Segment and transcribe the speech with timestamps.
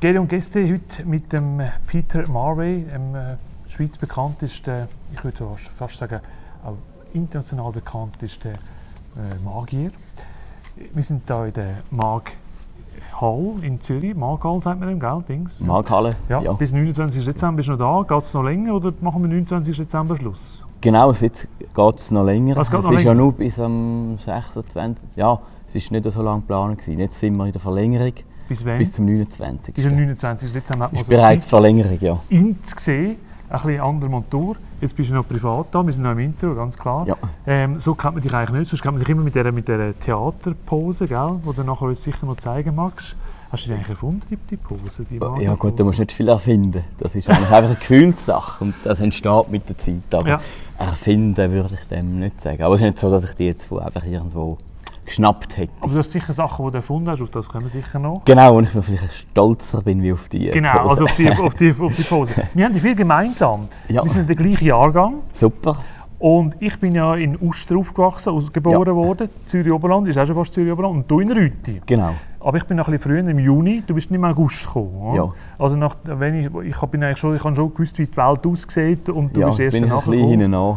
[0.00, 3.36] Gäste und Gäste heute mit dem Peter Marway, dem äh,
[3.68, 5.44] Schweiz bekanntesten, ich würde
[5.76, 6.20] fast sagen,
[6.64, 6.76] auch
[7.12, 9.90] international bekanntesten äh, Magier.
[10.94, 12.32] Wir sind hier in der Mag
[13.20, 14.14] Hall in Zürich.
[14.14, 15.22] Markhall sagt man dem, gell?
[15.28, 15.60] Dings?
[15.60, 16.52] Markhalle, Ja, ja.
[16.54, 17.22] bis 29.
[17.22, 18.14] Dezember bist du noch da.
[18.14, 19.76] Geht es noch länger oder machen wir 29.
[19.76, 20.64] Dezember Schluss?
[20.80, 22.56] Genau, jetzt geht es noch länger.
[22.56, 23.22] Es geht es noch ist ja länger?
[23.22, 25.04] nur bis am 26.
[25.16, 26.86] Ja, es ist nicht so lange geplant.
[26.86, 28.14] Jetzt sind wir in der Verlängerung
[28.50, 28.78] Bis wann?
[28.78, 29.72] bis zum 29.
[29.72, 30.52] bis am 29.
[30.52, 32.18] Dezember hat man ist so bereits Zeit, Verlängerung, ja.
[32.30, 33.16] ihn zu sehen.
[33.48, 34.56] Ein bisschen anderer Montur.
[34.80, 37.06] Jetzt bist du noch privat da, wir sind noch im Intro, ganz klar.
[37.06, 37.16] Ja.
[37.46, 39.68] Ähm, so kennt man dich eigentlich nicht, sonst kennt man dich immer mit dieser, mit
[39.68, 43.14] dieser Theaterpose, gell, die du nachher uns sicher noch zeigen magst.
[43.52, 45.04] Hast du die eigentlich erfunden, die, die Pose?
[45.08, 46.84] Die Ja gut, da musst du nicht viel erfinden.
[46.98, 49.94] Das ist einfach eine Gefühlssache und das entsteht mit der Zeit.
[50.12, 50.40] Aber Ja.
[50.78, 52.62] erfinden würde ich dem nicht sagen.
[52.62, 54.56] Aber es ist nicht so, dass ich die jetzt einfach irgendwo
[55.10, 55.72] geschnappt hätte.
[55.80, 58.22] Aber du hast sicher Sachen, die du erfunden hast, auf das kommen wir sicher noch.
[58.24, 60.90] Genau, und ich noch vielleicht stolzer bin wie auf die Genau, Pose.
[60.90, 62.34] also auf die, auf die, auf die Pose.
[62.54, 63.68] Wir haben die viel gemeinsam.
[63.88, 64.02] Ja.
[64.02, 65.16] Wir sind der gleiche Jahrgang.
[65.32, 65.76] Super.
[66.18, 68.94] Und ich bin ja in Uster aufgewachsen, geboren Ja.
[68.94, 69.30] worden.
[69.46, 70.94] Zürich Oberland, ist auch schon fast Zürich Oberland.
[70.96, 71.80] Und du in Rüti.
[71.86, 72.10] Genau.
[72.40, 73.82] Aber ich bin noch ein bisschen früher, im Juni.
[73.86, 74.94] Du bist nicht im August gekommen.
[75.00, 75.16] oder?
[75.16, 75.32] Ja.
[75.58, 78.46] Also nach, wenn ich, ich bin eigentlich schon, ich habe schon gewusst, wie die Welt
[78.46, 79.08] aussieht.
[79.08, 80.40] Und du ja, bist erst bin ich ein danach bisschen gekommen.
[80.40, 80.76] hinten an.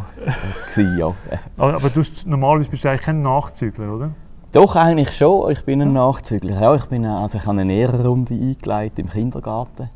[0.69, 1.13] gewesen, ja.
[1.57, 4.11] Aber, aber du hast, normalerweise bist du eigentlich kein Nachzügler, oder?
[4.53, 5.51] Doch, eigentlich schon.
[5.51, 6.61] Ich bin ein Nachzügler.
[6.61, 9.89] Ja, ich, bin, äh, also ich habe eine Ehrenrunde eingeleitet im Kindergarten.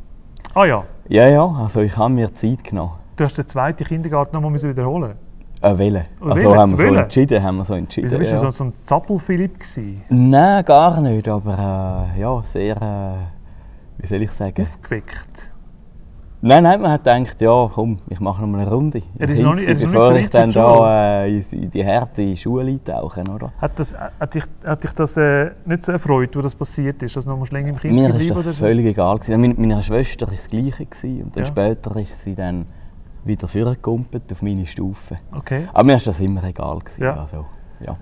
[0.56, 2.94] Ah ja, Ja, ja, also ich habe mir Zeit genommen.
[3.16, 5.14] du hast den zweiten Kindergarten noch mal müssen wiederholen.
[5.62, 6.06] Äh, wählen.
[6.20, 8.08] Oder Also haben wir so entschieden, haben wir so entschieden.
[8.08, 8.42] Wieso bist du ja.
[8.42, 9.60] so, so ein Zappel-Philipp?
[10.10, 14.64] Nein, gar nicht, aber äh, ja, sehr, äh, wie soll ich sagen?
[14.64, 15.52] Aufgeweckt.
[16.48, 19.02] Nein, nein, man hat gedacht, ja komm, ich mache noch mal eine Runde.
[19.18, 21.70] Das ist noch nicht- das ist noch bevor nicht so ich dann da äh, in
[21.72, 23.52] die harte Schule eintauche, oder?
[23.60, 27.18] Hat, das, hat, dich, hat dich das äh, nicht so erfreut, wo das passiert ist,
[27.18, 29.18] dass du noch mal länger im Kind Mir war das oder völlig egal.
[29.20, 29.42] Gewesen.
[29.42, 30.86] Meine, meiner Schwester war das Gleiche.
[30.86, 31.24] Gewesen.
[31.24, 31.48] Und dann Ja.
[31.48, 32.66] später ist sie dann
[33.26, 35.18] wieder vorgekumpelt auf meine Stufe.
[35.36, 35.68] Okay.
[35.74, 36.80] Aber mir war das immer egal.
[36.80, 37.04] Gewesen.
[37.04, 37.14] Ja.
[37.16, 37.46] Also,
[37.86, 37.98] ja.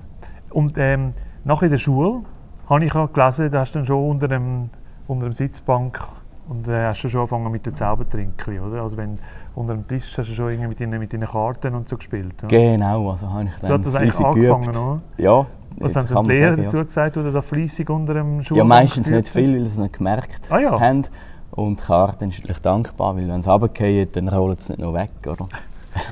[0.52, 1.14] Und ähm,
[1.46, 2.22] nach in der Schule
[2.70, 4.70] habe ich auch gelesen, da hast du dann schon unter dem,
[5.08, 6.00] unter dem Sitzbank
[6.48, 8.82] und äh, hast du schon angefangen mit den Zaubertrinkern, oder?
[8.84, 9.18] Also wenn
[9.56, 12.36] unter dem Tisch hast du schon irgendwie mit deinen, mit deinen Karten und so gespielt.
[12.44, 12.48] Oder?
[12.48, 14.78] Genau, also habe ich dann So hat das eigentlich angefangen, geübt.
[14.78, 15.02] oder?
[15.18, 15.46] Ja,
[15.80, 16.84] Was haben die Lehrer sagen, dazu ja.
[16.84, 19.98] gesagt, oder da fleissig unter dem Schul Ja, meistens nicht viel, weil sie es nicht
[19.98, 20.80] gemerkt Ah ja.
[20.80, 21.04] haben.
[21.52, 24.94] Und die Karten ist natürlich dankbar, weil wenn sie runterfallen, dann rollen sie nicht noch
[24.94, 25.48] weg, oder?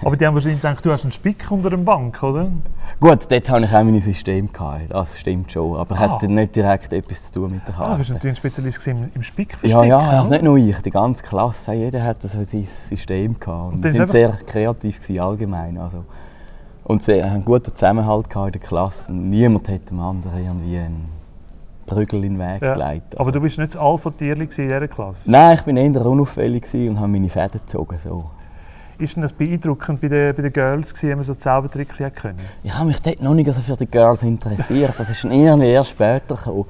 [0.04, 2.48] Aber die haben wahrscheinlich gedacht, du hast einen Spick unter dem Bank, oder?
[3.00, 5.76] Gut, dort hatte ich auch mein System, gehabt, das stimmt schon.
[5.78, 6.00] Aber Ah.
[6.00, 8.14] hat nicht direkt etwas zu tun mit der Ah, du bist Karte.
[8.14, 11.74] natürlich ein Spezialist im, im Spick ja, ja, also nicht nur ich, die ganze Klasse,
[11.74, 13.40] jeder hatte so sein System.
[13.40, 13.74] Gehabt.
[13.74, 15.78] Und wir sind sehr kreativ gewesen, allgemein.
[15.78, 16.04] Also.
[16.86, 19.12] Und sie haben einen guten Zusammenhalt in der Klasse.
[19.14, 21.10] Niemand hat dem anderen irgendwie einen
[21.86, 22.74] Prügel in den Weg Ja.
[22.74, 23.14] gelegt.
[23.16, 23.32] Aber Also.
[23.32, 25.30] du bist nicht das Alpha-Tierli in dieser Klasse.
[25.32, 27.98] Nein, ich war eher unauffällig und habe meine Fäden gezogen.
[28.04, 28.26] So.
[29.04, 32.16] Ist denn das beeindruckend bei den, bei den Girls, gewesen, wenn man so Zaubertricks hat
[32.16, 32.40] können?
[32.64, 34.94] Ich habe mich dort noch nicht so für die Girls interessiert.
[34.98, 36.64] Das ist irgendwie erst später gekommen.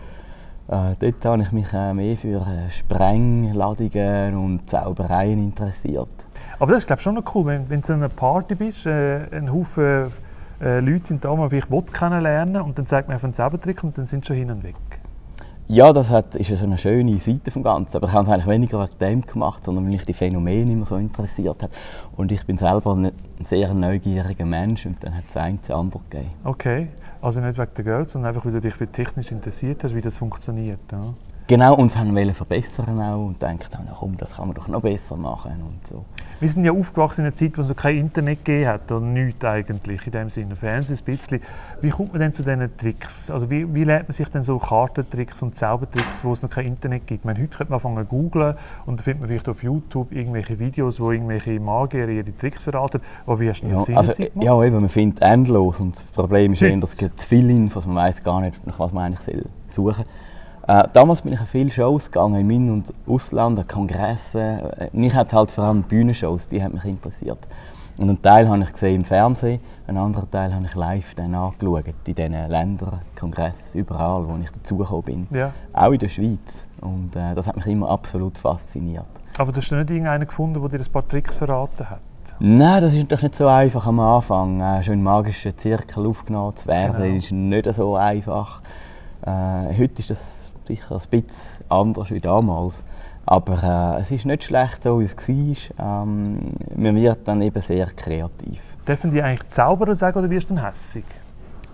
[0.67, 6.09] Äh, dort habe ich mich äh, mehr für äh, Sprengladungen und Zaubereien interessiert.
[6.57, 8.87] Aber das ist glaube ich schon noch cool, wenn, wenn du so einer Party bist,
[8.87, 10.11] äh, ein Haufen
[10.59, 13.83] äh, Leute sind da, die man vielleicht kennenlernen und dann zeigt man einfach einen Zaubertrick
[13.83, 14.75] und dann sind sie schon hin und weg.
[15.69, 17.97] Ja, das hat, ist so eine schöne Seite vom Ganzen.
[17.97, 20.85] Aber ich habe es eigentlich weniger wegen dem gemacht, sondern weil mich die Phänomene immer
[20.85, 21.71] so interessiert hat.
[22.17, 23.11] Und ich bin selber ein
[23.43, 26.29] sehr neugieriger Mensch und dann hat es eins das andere gegeben.
[26.43, 26.89] Okay,
[27.21, 30.01] also nicht wegen der Girls, sondern einfach, weil du dich für technisch interessiert hast, wie
[30.01, 30.79] das funktioniert.
[30.91, 31.13] Ja.
[31.53, 34.67] Genau, und sie haben wollen verbessern auch und denkt, na komm, das kann man doch
[34.67, 36.03] noch besser machen und so.
[36.39, 39.05] Wir sind ja aufgewachsen in einer Zeit, wo es noch kein Internet gegeben hat, oder
[39.05, 40.55] nichts eigentlich in dem Sinne.
[40.55, 41.41] Fernsehen ein bisschen.
[41.79, 43.29] Wie kommt man denn zu diesen Tricks?
[43.29, 46.65] Also wie, wie lernt man sich denn so Kartentricks und Zaubertricks, wo es noch kein
[46.65, 47.23] Internet gibt?
[47.23, 48.55] Meine, heute könnte man anfangen googlen
[48.87, 52.99] und dann findet man vielleicht auf YouTube irgendwelche Videos, wo irgendwelche Magier ihre Tricks verraten.
[53.27, 54.45] Aber wie hast du das Ja, also, seinerzeit gemacht?
[54.47, 57.47] ja, eben, man findet endlos und das Problem ist eher, dass es gibt zu viel
[57.51, 60.05] Infos, man weiß gar nicht, nach was man eigentlich soll suchen
[60.67, 64.41] äh, Damals bin ich an viele Shows gegangen, im In- und Ausland, an Kongressen.
[64.41, 67.39] Äh, Mich hat halt vor allem Bühnenshows, die haben mich interessiert.
[67.95, 71.35] Und einen Teil habe ich gesehen im Fernsehen, einen anderen Teil habe ich live dann
[71.35, 75.27] angeschaut, in diesen Ländern, Kongressen, überall, wo ich dazugekommen bin.
[75.31, 75.51] Ja.
[75.73, 76.65] Auch in der Schweiz.
[76.81, 79.05] Und äh, das hat mich immer absolut fasziniert.
[79.37, 81.99] Aber du hast nicht irgendeinen gefunden, der dir ein paar Tricks verraten hat?
[82.39, 84.59] Nein, das ist natürlich nicht so einfach am Anfang.
[84.59, 87.15] Äh, schon im magischen Zirkel aufgenommen zu werden, Genau.
[87.15, 88.61] ist nicht so einfach.
[89.25, 89.29] Äh,
[89.77, 91.25] heute ist das sicher ein bisschen
[91.69, 92.83] anders wie damals.
[93.25, 96.03] Aber äh, es ist nicht schlecht, so wie es war.
[96.03, 96.39] Ähm,
[96.75, 98.75] man wird dann eben sehr kreativ.
[98.85, 101.05] Dürfen die eigentlich Zauberer sagen oder wirst du dann hässig?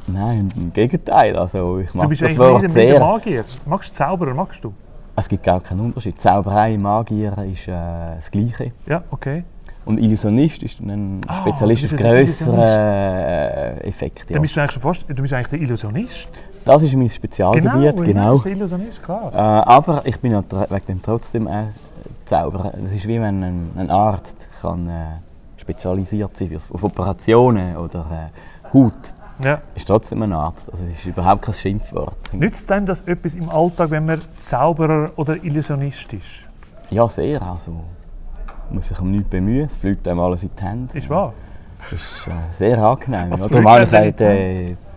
[0.05, 1.35] Nein, im Gegenteil.
[1.35, 2.99] Also, ich Du mag bist das eigentlich der sehr.
[2.99, 3.45] Magier.
[3.65, 4.73] Magst du Zauberer, magst du?
[5.15, 6.19] Es gibt gar keinen Unterschied.
[6.21, 7.71] Zauberei, Magier ist äh,
[8.15, 8.71] das Gleiche.
[8.85, 9.43] Ja, okay.
[9.85, 14.25] Und Illusionist ist ein Ah, Spezialist du auf grössere äh, Effekte.
[14.27, 14.41] Dann Ja.
[14.41, 16.27] bist du eigentlich schon fast, du bist eigentlich der Illusionist.
[16.69, 18.33] Das ist mein Spezialgebiet, genau.
[18.33, 19.31] bist der Illusionist, klar.
[19.33, 21.63] Äh, aber ich bin ja wegen dem trotzdem äh,
[22.25, 22.73] Zauberer.
[22.79, 25.05] Das ist wie wenn ein, ein Arzt kann, äh,
[25.57, 28.93] spezialisiert sein auf, auf Operationen oder äh, Haut.
[29.43, 29.61] Ja.
[29.73, 30.71] Ist trotzdem ein Arzt.
[30.71, 32.33] Also es ist überhaupt kein Schimpfwort.
[32.33, 36.43] Nützt denn das etwas im Alltag, wenn man Zauberer oder Illusionist ist?
[36.91, 37.41] Ja, sehr.
[37.41, 39.65] Also, man muss sich um nichts bemühen.
[39.65, 40.95] Es fliegt einem alles in die Hände.
[40.95, 41.33] Ist wahr?
[41.89, 43.31] Das ist äh, sehr angenehm.
[43.31, 44.88] Was habe ich einem auch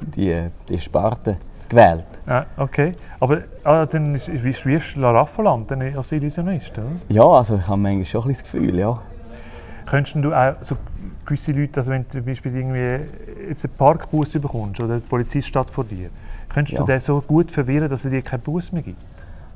[0.00, 1.36] die, die, die Sparte
[1.68, 2.04] gewählt.
[2.26, 2.94] Ja, okay.
[3.20, 6.86] Aber ah, dann ist, wie schwierst du als Illusionist, oder?
[7.08, 8.98] Ja, also ich habe manchmal schon ein bisschen das Gefühl, ja.
[9.86, 10.76] Könntest du auch so
[11.24, 13.04] gewisse Leute, also wenn du zum Beispiel irgendwie
[13.48, 16.10] jetzt einen Parkbus bekommst oder der Polizist steht vor dir,
[16.48, 16.80] könntest Ja.
[16.80, 18.98] du den so gut verwirren, dass er dir keinen Bus mehr gibt?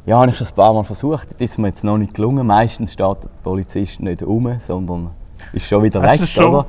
[0.06, 1.32] Ja, habe ich schon ein paar Mal versucht.
[1.32, 2.46] Das ist mir jetzt noch nicht gelungen.
[2.46, 5.10] Meistens steht der Polizist nicht um, sondern
[5.52, 6.46] ist schon wieder Hast weg, schon?
[6.54, 6.66] oder?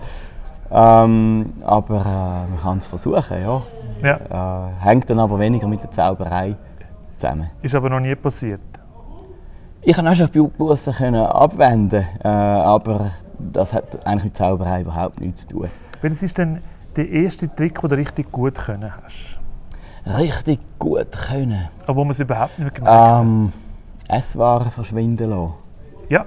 [0.72, 3.62] Ähm, aber äh, man kann es versuchen, ja.
[4.02, 6.56] Ja, Äh, hängt dann aber weniger mit der Zauberei
[7.18, 7.50] zusammen.
[7.62, 8.62] ist aber noch nie passiert.
[9.84, 15.20] Ich kann auch schon Bussen können abwenden, äh, aber das hat eigentlich mit Zauberei überhaupt
[15.20, 15.70] nichts zu tun.
[16.02, 16.62] Welches ist denn
[16.96, 19.38] der erste Trick, den du richtig gut können hast?
[20.18, 21.68] Richtig gut können.
[21.86, 23.22] Aber wo man es überhaupt nicht mehr gemerkt hat?
[23.22, 23.54] Ähm,
[24.08, 25.54] Esswaren verschwinden lassen.
[26.10, 26.26] Ja,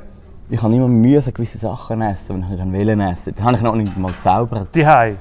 [0.50, 3.34] Ich habe immer Mühe, gewisse Sachen essen, wenn ich nicht an Willen essen.
[3.34, 4.68] Da habe ich noch nicht mal gezaubert.
[4.74, 5.16] die Hai.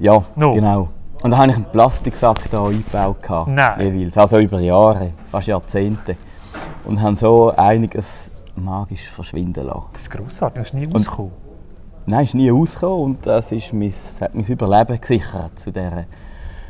[0.00, 0.52] Ja, No.
[0.52, 0.88] genau.
[1.22, 3.18] Und da habe ich einen Plastiksack da eingebaut.
[3.48, 3.80] Nein.
[3.80, 4.16] Jeweils.
[4.16, 6.16] Also über Jahre, fast Jahrzehnte.
[6.84, 9.82] Und habe so einiges magisch verschwinden lassen.
[9.92, 11.32] Das ist grossartig, das ist nie rausgekommen.
[12.06, 16.04] Nein, ist nie rausgekommen und das ist mein, hat mein Überleben gesichert zu dieser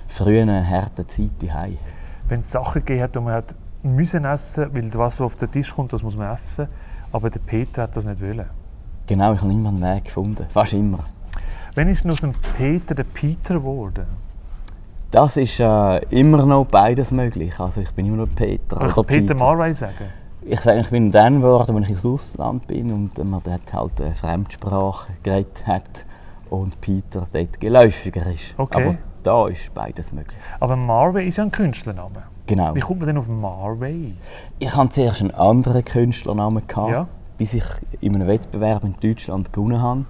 [0.08, 1.78] frühen, harten Zeit daheim.
[2.28, 5.50] Wenn es Sachen gegeben hat, die man hat müssen essen weil das, was auf den
[5.52, 6.68] Tisch kommt, das muss man essen.
[7.12, 8.46] Aber der Peter hat das nicht wollen.
[9.06, 10.46] Genau, ich habe immer einen Weg gefunden.
[10.50, 10.98] Fast immer.
[11.74, 14.06] Wann ist denn aus dem Peter der Peter geworden?
[15.10, 17.58] Das ist äh, immer noch beides möglich.
[17.58, 18.76] Also ich bin immer noch Peter.
[18.76, 20.06] Ich oder kann Peter Marwey sagen.
[20.42, 24.00] Ich sage, ich bin dann geworden, wenn ich ins Ausland bin und man dort halt
[24.00, 26.04] eine Fremdsprache geredet hat
[26.50, 28.54] und Peter dort geläufiger ist.
[28.56, 28.82] Okay.
[28.82, 28.96] Aber
[29.28, 30.38] da ist beides möglich.
[30.58, 32.22] Aber Marwey ist ja ein Künstlername.
[32.46, 32.74] Genau.
[32.74, 34.14] Wie kommt man denn auf Marwey?
[34.58, 37.06] Ich hatte zuerst einen anderen Künstlernamen, gehabt, Ja.
[37.36, 37.64] bis ich
[38.00, 40.06] in einem Wettbewerb in Deutschland gewonnen habe.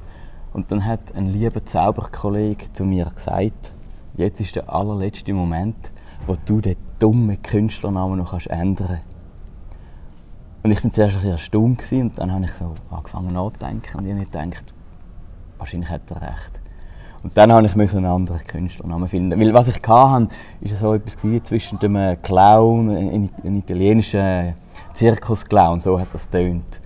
[0.53, 3.73] Und dann hat ein lieber Zauberkollege zu mir gesagt,
[4.17, 5.91] jetzt ist der allerletzte Moment,
[6.29, 9.05] wo du den dummen Künstlernamen noch kannst ändern kannst.
[10.63, 13.99] Und ich war zuerst ein bisschen erstaunt gewesen, und dann habe ich so angefangen nachzudenken
[13.99, 14.75] und ich habe gedacht,
[15.59, 16.61] wahrscheinlich hat er recht.
[17.23, 19.41] Und dann habe ich einen anderen Künstlernamen finden.
[19.41, 20.29] Weil was ich hatte,
[20.61, 24.55] war so etwas zwischen dem äh, Clown, ein, ein italienischer
[24.95, 26.81] Zirkusclown, so hat das tönt.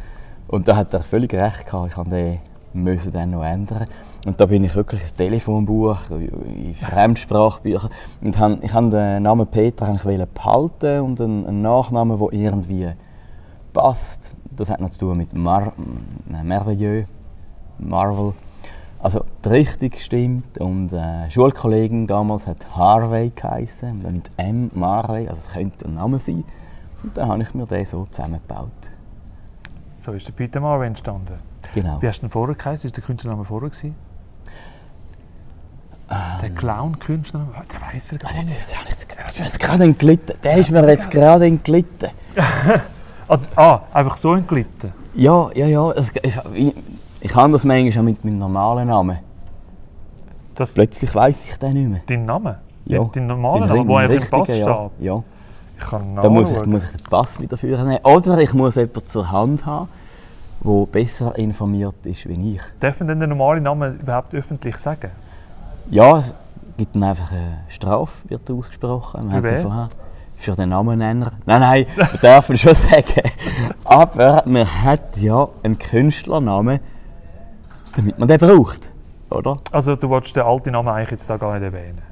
[0.49, 1.93] Und da hat er völlig recht gehabt.
[1.93, 2.41] Ich
[2.75, 3.87] musste den dann noch ändern.
[4.25, 7.91] Und da bin ich wirklich ins Telefonbuch, in Fremdsprachbücher
[8.21, 9.93] und han, ich habe den Namen Peter
[10.33, 12.89] behalten und einen, einen Nachnamen, der irgendwie
[13.73, 14.31] passt.
[14.51, 15.73] Das hat noch zu tun mit Mar
[16.33, 17.07] äh, Merveilleux,
[17.79, 18.35] Marvel.
[19.03, 24.71] Also die Richtung stimmt und äh, Schulkollegen damals hat Harvey geheißen, und dann mit M
[24.75, 26.45] Marvey, also es könnte ein Name sein.
[27.03, 28.71] Und dann habe ich mir den so zusammengebaut.
[29.99, 31.35] So ist der Peter Marwey entstanden.
[31.75, 32.01] Genau.
[32.01, 32.87] Wie hast du denn vorher geheißen?
[32.89, 33.95] Ist der Künstlername vorher gewesen?
[36.43, 37.53] der Clown-Künstlername?
[37.57, 38.49] Ah, Der weiß er gar nicht.
[38.51, 40.37] Ich jetzt gerade- jetzt gerade entglitten.
[40.45, 42.09] Der ist mir jetzt gerade entglitten.
[43.29, 44.91] Ah, ah, einfach so entglitten.
[45.15, 45.95] Ja, ja, ja.
[47.25, 49.19] Ich, habe das manchmal auch mit meinem normalen Namen.
[50.55, 52.01] Das, Plötzlich weiss ich den nicht mehr.
[52.07, 52.59] dein Name?
[52.85, 52.99] Ja.
[53.01, 54.67] Dein, dein normaler Den Name, der einfach im Pass steht?
[54.67, 54.91] ja.
[54.99, 55.23] ja.
[55.79, 58.05] Ich kann Da muss ich, muss ich den Pass wieder führen nehmen.
[58.05, 59.89] Oder ich muss jemanden zur Hand haben,
[60.65, 62.61] der besser informiert ist wie ich.
[62.81, 65.11] Darf man denn den normalen Namen überhaupt öffentlich sagen?
[65.91, 66.35] Ja, es
[66.77, 69.29] gibt dann einfach eine Strafe, wird ausgesprochen.
[69.29, 69.91] Man Für hat
[70.37, 71.33] Für den Namennenner.
[71.47, 73.31] Nein, nein, wir dürfen schon sagen.
[73.85, 76.81] Aber man hat ja einen Künstlernamen,
[77.97, 78.81] damit man den braucht.
[79.31, 79.57] Oder?
[79.71, 82.03] Also du wolltest den alten Namen eigentlich jetzt da gar nicht erwähnen.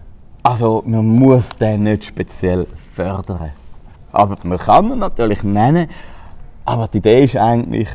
[0.43, 3.51] Also man muss den nicht speziell fördern.
[4.13, 5.89] Aber man kann ihn natürlich nennen.
[6.65, 7.89] Aber die Idee ist eigentlich,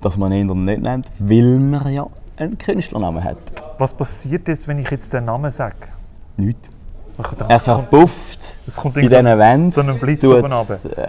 [0.00, 3.38] dass man ihn nicht nennt, weil man ja einen Künstlernamen hat.
[3.78, 5.76] Was passiert jetzt, wenn ich jetzt den Namen sage?
[6.36, 6.70] Nichts.
[7.18, 9.70] Er Es verpufft es kommt bei irgend so- diesen Wänden.
[9.70, 10.52] so einen Blitz oben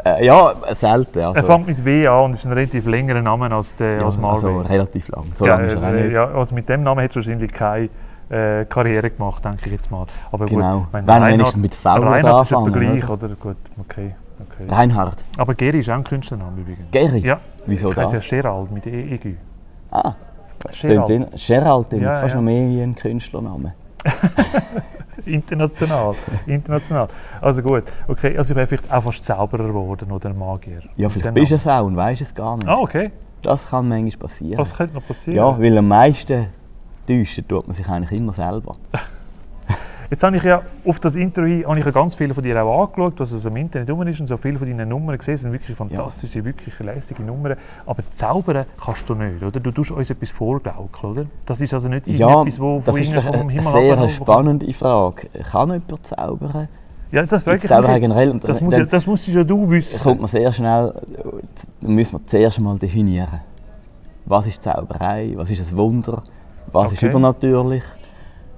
[0.05, 1.19] äh, Ja, selten.
[1.19, 4.05] Also, Er fängt mit W an und ist ein relativ längerer Name als, der, ja,
[4.05, 4.47] als Marvey.
[4.47, 5.25] also relativ lang.
[5.33, 7.89] So ja, lange ist er äh, ja, also mit dem Namen hättest du wahrscheinlich keine
[8.29, 10.05] äh, Karriere gemacht, denke ich jetzt mal.
[10.31, 10.79] Aber Genau.
[10.79, 13.27] gut, Wenn Reinhard- wenigstens mit V oder Reinhard ist anfangen, gleich, oder?
[13.29, 14.15] Gut, okay.
[14.39, 14.65] okay.
[14.69, 15.23] Reinhard.
[15.37, 16.91] Aber Geri ist auch ein Künstlername übrigens.
[16.91, 17.19] Geri?
[17.19, 17.39] Ja.
[17.65, 18.29] Wieso Ich heiße ja das?
[18.29, 19.35] Gerald mit E EG.
[19.91, 20.13] Ah,
[20.81, 21.07] Gerald.
[21.35, 21.93] Gerald.
[21.93, 22.35] Ja, fast ja.
[22.35, 23.73] noch mehr wie ein Künstlername.
[25.25, 26.15] International.
[26.45, 27.07] International.
[27.41, 27.83] Also gut.
[28.07, 30.81] Okay, also ich wäre vielleicht auch fast Zauberer geworden oder Magier.
[30.95, 32.67] Ja, vielleicht dem bist du es auch und weißt es gar nicht.
[32.67, 33.11] Ah, okay.
[33.41, 34.57] Das kann manchmal passieren.
[34.57, 35.37] Was könnte noch passieren?
[35.37, 36.47] ja, weil am meisten
[37.07, 38.75] täuschen tut man sich eigentlich immer selber.
[40.09, 42.83] Jetzt habe ich ja auf das Interview habe ich ja ganz viele von dir auch
[42.85, 45.51] angeschaut, was also im Internet rum ist und so viele von deinen Nummern gesehen, sind
[45.51, 47.57] wirklich fantastische, wirklich lässige Nummern.
[47.85, 49.59] Aber zaubern kannst du nicht, oder?
[49.59, 51.25] Du tust uns etwas vorgaukeln, oder?
[51.45, 54.11] Das ist also nicht Ja, irgendetwas, wo das ist vom eine Himmel sehr runterkommt.
[54.11, 55.27] spannende Frage.
[55.51, 56.67] Kann jemand zaubern?
[57.11, 59.99] Ja, das frage ich mich generell und Das, muss ja, das musst ja du wissen.
[60.01, 60.93] kommt man sehr schnell,
[61.81, 63.41] müssen wir zuerst mal definieren.
[64.25, 66.21] Was ist Zauberei, was ist ein Wunder,
[66.71, 67.09] was ist Okay.
[67.09, 67.83] übernatürlich.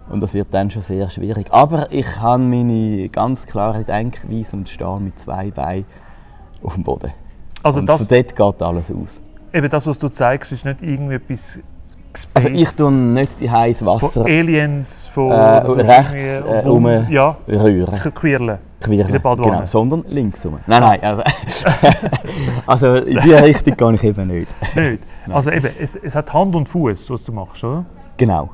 [0.09, 1.47] Und das wird dann schon sehr schwierig.
[1.51, 5.85] Aber ich habe meine ganz klare Denkweise und stehe mit zwei Beinen
[6.63, 7.11] auf dem Boden.
[7.63, 9.21] Also und das, von dort geht alles aus.
[9.53, 11.59] eben das, was du zeigst, ist nicht irgendwie etwas
[12.33, 17.13] Also ich gespaced tue nicht die heiße Wasser von Aliens, von äh, also rechts äh,
[17.13, 17.99] Ja, rühren.
[18.13, 18.57] quirlen.
[18.81, 20.57] Quirlen, genau, sondern links rum.
[20.65, 21.21] Nein, nein, also,
[22.65, 24.75] also in diese Richtung gehe ich eben nicht.
[24.75, 25.03] Nicht.
[25.29, 27.83] Also eben, es, es hat Hand und Fuß, was du machst, oder?
[28.15, 28.49] Genau,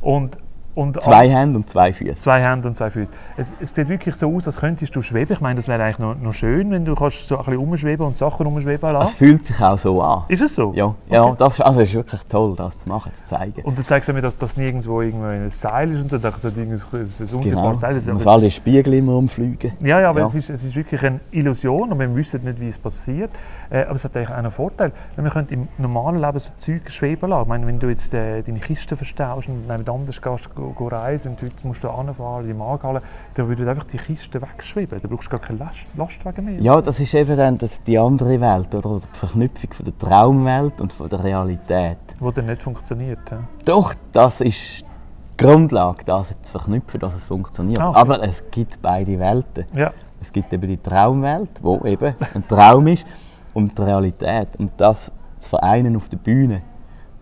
[0.00, 0.36] Und,
[0.74, 2.14] und zwei Hände und zwei Füße.
[2.16, 3.10] Zwei Hände und zwei Füße.
[3.36, 5.32] Es, es sieht wirklich so aus, als könntest du schweben.
[5.32, 8.06] Ich meine, das wäre eigentlich noch, noch schön, wenn du kannst so ein bisschen umschweben
[8.06, 9.16] und Sachen umschweben Es lassen.
[9.16, 10.24] fühlt sich auch so an.
[10.28, 10.72] Ist es so?
[10.74, 11.36] Ja, ja Okay.
[11.38, 13.62] das, ist- also es ist wirklich toll, das zu machen, zu zeigen.
[13.62, 16.44] Und du zeigst mir, dass das nirgendwo irgendwo ein Seil ist und so, das ist
[16.56, 17.96] ein, Genau, Seil.
[17.96, 19.72] Aber muss es- alle Spiegel immer umfliegen.
[19.80, 20.26] Ja, ja, aber Ja.
[20.26, 23.30] Es, ist, es ist wirklich eine Illusion und wir wissen nicht, wie es passiert.
[23.70, 26.90] Äh, aber es hat eigentlich einen Vorteil, weil wir können im normalen Leben so Zeug
[26.90, 27.42] schweben lassen.
[27.42, 30.88] Ich meine, wenn du jetzt äh, deine Kiste verstaust und jemand anders gehst, go, go
[30.88, 33.02] reisen und heute musst du anfahren, in die Markthalle,
[33.34, 35.00] dann würde einfach die Kiste wegschweben.
[35.00, 36.60] Da brauchst du gar keine Last, Lastwagen mehr.
[36.60, 39.00] Ja, das ist eben dann das, die andere Welt, oder?
[39.00, 41.98] Die Verknüpfung von der Traumwelt und von der Realität.
[42.18, 43.30] Wo dann nicht funktioniert.
[43.30, 43.38] Ja.
[43.64, 47.80] Doch, das ist die Grundlage, das zu verknüpfen, dass es funktioniert.
[47.80, 47.98] Ah, okay.
[47.98, 49.64] Aber es gibt beide Welten.
[49.74, 49.92] Ja.
[50.20, 53.06] Es gibt eben die Traumwelt, wo eben ein Traum ist,
[53.54, 54.48] und die Realität.
[54.58, 56.62] Und das zu vereinen auf der Bühne,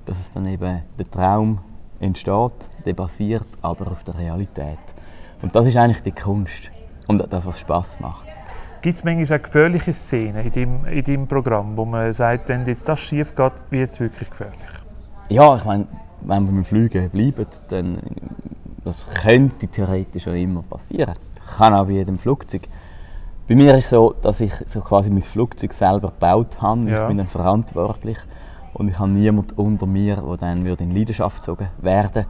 [0.05, 1.61] dass es dann eben der Traum
[2.01, 4.79] entsteht, der basiert aber auf der Realität.
[5.43, 6.71] Und das ist eigentlich die Kunst
[7.07, 8.27] und das, was Spaß macht.
[8.81, 12.65] Gibt es manchmal auch gefährliche Szenen in deinem, in deinem Programm, wo man sagt, wenn
[12.65, 14.59] jetzt das schief geht, wird es wirklich gefährlich?
[15.29, 15.87] Ja, ich meine,
[16.23, 17.99] wenn wir beim Fliegen bleiben, dann
[18.85, 21.15] das könnte theoretisch schon immer passieren.
[21.59, 22.63] Kann auch bei jedem Flugzeug.
[23.47, 26.89] Bei mir ist es so, dass ich so quasi mein Flugzeug selber gebaut habe.
[26.89, 27.03] Ja.
[27.03, 28.17] Ich bin dann verantwortlich
[28.73, 32.25] und ich habe niemanden unter mir, der dann würde in Leidenschaft gezogen werden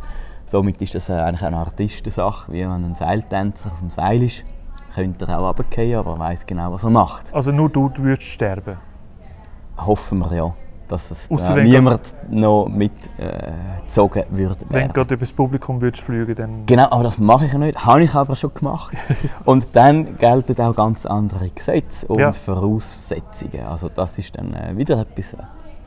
[0.51, 4.45] Somit ist das äh, eigentlich eine Artistensache, wie wenn ein Seiltänzer auf dem Seil ist.
[4.95, 7.33] Könnte er auch runterfallen, aber er weiß genau, was er macht.
[7.35, 8.79] Also nur du würdest sterben.
[9.77, 10.55] Hoffen wir ja,
[10.89, 14.65] dass es Ausser äh, wenn niemand noch mitgezogen äh, wird.
[14.71, 16.65] Wenn du gerade über das Publikum würdest fliegen, dann...
[16.65, 17.85] Genau, aber das mache ich ja nicht.
[17.85, 18.97] Habe ich aber schon gemacht.
[19.45, 22.33] Und dann gelten auch ganz andere Gesetze und Ja.
[22.33, 23.67] Voraussetzungen.
[23.69, 25.37] Also das ist dann äh, wieder etwas.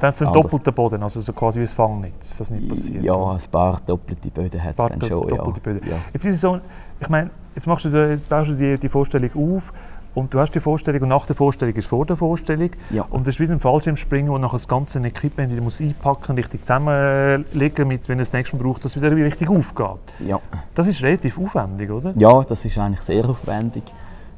[0.02, 0.42] Dann es einen Anders.
[0.44, 3.04] doppelten Boden, also so quasi wie ein Fangnetz, das nicht passiert.
[3.04, 5.30] Ja, ein paar doppelte Böden hat es dann schon.
[5.30, 5.36] Ja.
[5.36, 5.88] doppelte Böden.
[5.88, 5.98] Ja.
[6.12, 6.60] Jetzt ist es so,
[7.00, 9.72] ich meine, jetzt machst du, baust du die, die Vorstellung auf
[10.16, 12.72] und du hast die Vorstellung und nach der Vorstellung ist vor der Vorstellung.
[12.90, 13.06] Ja.
[13.12, 16.66] Und das ist wieder ein Fallschirmspringen, wo nachher das ganze Equipment wieder muss einpacken, richtig
[16.66, 20.16] zusammenlegen, damit, wenn es das nächste Mal braucht, das wieder richtig aufgeht.
[20.28, 20.40] Ja.
[20.74, 22.12] Das ist relativ aufwendig, oder?
[22.18, 23.84] ja, das ist eigentlich sehr aufwendig.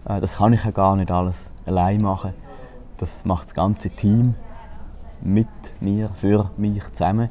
[0.10, 2.34] Äh, Das kann ich ja gar nicht alles allein machen.
[2.98, 4.36] Das macht das ganze Team
[5.23, 5.47] mit
[5.79, 7.29] mir, für mich zusammen.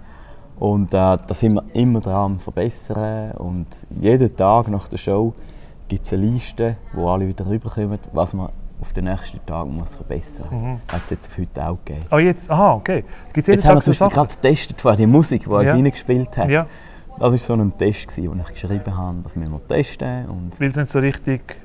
[0.58, 3.32] Und äh, da sind wir immer dran am verbessern.
[3.32, 3.66] Und
[4.00, 5.34] jeden Tag nach der Show
[5.88, 8.49] gibt es eine Liste, wo alle wieder rüberkommen, was man
[8.80, 10.62] auf den nächsten Tag muss verbessern muss.
[10.62, 10.80] Mhm.
[10.92, 12.06] Hat es jetzt auf heute auch gegeben.
[12.11, 13.02] Ah, jetzt, aha, okay.
[13.32, 14.14] Gibt es jeden Jetzt haben wir Tag so zum Beispiel Sachen?
[14.14, 15.72] gerade getestet, vorher die Musik, die uns Ja.
[15.75, 16.49] reingespielt hat.
[16.49, 16.66] Ja,
[17.18, 20.26] Das war so ein Test, gewesen, den ich geschrieben habe, dass wir mal testen.
[20.28, 21.56] Und weil es nicht so richtig...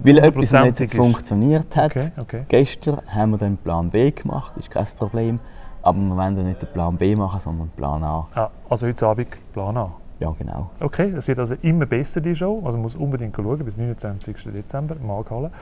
[0.00, 1.96] weil etwas nicht funktioniert hat.
[1.96, 2.42] Okay, okay.
[2.48, 5.38] Gestern haben wir dann Plan B gemacht, ist kein Problem.
[5.86, 8.26] Aber wir wollen dann nicht den Plan B machen, sondern Plan A.
[8.34, 9.92] Ah, also heute Abend Plan A.
[10.18, 10.70] Ja, genau.
[10.80, 12.60] Okay, es wird also immer besser, die Show.
[12.64, 14.48] Also man muss unbedingt schauen, bis 29.
[14.52, 15.52] Dezember im Markhalle.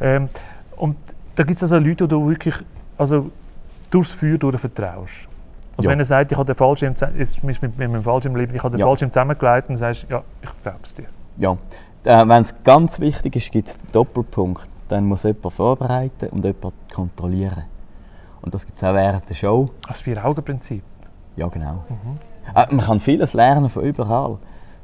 [0.00, 0.28] Ähm,
[0.76, 0.96] und
[1.34, 2.54] da gibt es also Leute, die du wirklich
[2.98, 3.30] also,
[3.90, 5.26] durchs Feuer durch vertraust.
[5.76, 5.90] Also Ja.
[5.90, 8.62] wenn er sagt, ich habe den Fallschirm, jetzt mit, mit, mit meinem Fallschirm leben, ich
[8.62, 8.86] habe den Ja.
[8.86, 11.06] Fallschirm zusammengelegt und sagst, ja, ich glaube es dir.
[11.38, 11.56] Ja.
[12.04, 14.68] Äh, Wenn es ganz wichtig ist, gibt es einen Doppelpunkt.
[14.88, 17.64] Dann muss jemand vorbereiten und jemand kontrollieren.
[18.44, 19.70] Und das gibt es auch während der Show.
[19.88, 20.82] Das Vier-Augen-Prinzip.
[21.36, 21.82] Ja, genau.
[22.54, 24.36] Äh, man kann vieles lernen von überall.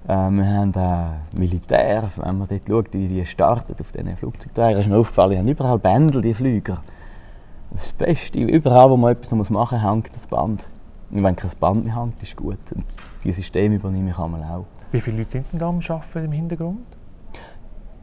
[0.09, 4.81] Äh, wir haben auch Militär, wenn man dort schaut, wie die starten auf diesen Flugzeugträgern.
[4.81, 6.83] ist mir aufgefallen, die haben überall Bändel, die Flüger.
[7.71, 8.41] Das ist das Beste.
[8.41, 10.65] Überall, wo man etwas machen muss, hängt das Band.
[11.11, 12.59] Und wenn kein Band mehr hängt, ist gut.
[12.75, 12.87] Und
[13.23, 14.65] dieses System übernehme ich einmal auch.
[14.91, 16.87] Wie viele Leute sind denn da am Arbeiten im Hintergrund?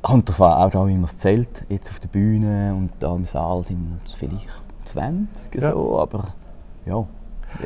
[0.04, 1.66] Kommt darauf an, auch da, wie man es zählt.
[1.68, 5.72] Jetzt auf der Bühne und da im Saal sind es vielleicht 20 ja.
[5.72, 6.26] so, aber
[6.86, 7.06] ja.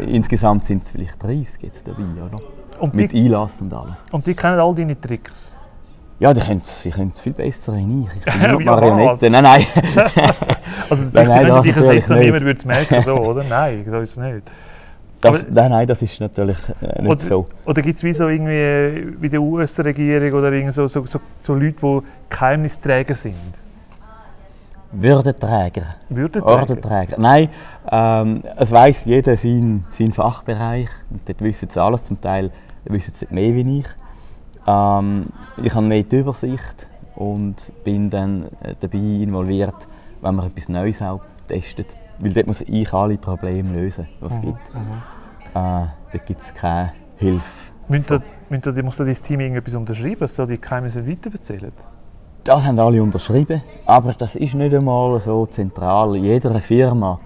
[0.07, 2.41] Insgesamt sind es vielleicht 30 jetzt dabei, oder?
[2.79, 3.97] Und Mit die, Einlass und alles.
[4.11, 5.53] Und die kennen all deine Tricks?
[6.19, 8.25] Ja, die können es viel besser als ich.
[8.25, 9.29] Ich bin nur Marionette.
[9.29, 9.65] Nein, nein.
[10.89, 13.43] also nein, nein, wenn du dich ersetzt und niemand würde es merken, so, oder?
[13.43, 14.51] Nein, so ist es nicht.
[15.19, 17.47] Das, nein, nein, das ist natürlich äh, nicht oder, so.
[17.65, 21.53] Oder gibt es wie so irgendwie wie die US-Regierung oder irgend so, so, so, so
[21.53, 21.99] Leute, die
[22.29, 23.35] Geheimnisträger sind?
[24.91, 25.95] Würdenträger.
[26.10, 26.60] Würdenträger?
[26.60, 27.19] Ordenträger.
[27.19, 27.50] Nein,
[27.89, 30.89] ähm, es weiss jeder seinen, seinen Fachbereich.
[31.10, 32.51] Und dort wissen sie alles, zum Teil
[32.86, 33.88] wissen sie mehr wie ich.
[34.67, 35.27] Ähm,
[35.63, 39.88] ich habe mehr die Übersicht und bin dann äh, dabei involviert,
[40.21, 41.95] wenn man etwas Neues auch testet.
[42.19, 44.45] Weil dort muss ich alle Probleme lösen, was es mhm.
[44.45, 44.74] gibt.
[44.74, 44.79] Mhm.
[45.53, 47.71] Äh, dort gibt es keine Hilfe.
[47.88, 51.71] Müsst muss das Team irgendetwas unterschreiben, dass so die Geheimnisse weitererzählen?
[52.43, 56.15] Das haben alle unterschrieben, aber das ist nicht einmal so zentral.
[56.15, 57.19] In jeder Firma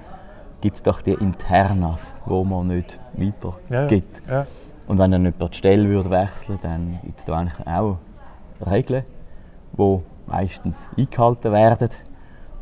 [0.59, 4.21] gibt es doch die Internas, wo man nicht weitergibt.
[4.27, 4.47] Ja, ja.
[4.87, 7.97] Und wenn dann jemand die Stelle würde wechseln dann gibt es da eigentlich auch
[8.69, 9.05] Regeln,
[9.77, 11.89] die meistens eingehalten werden.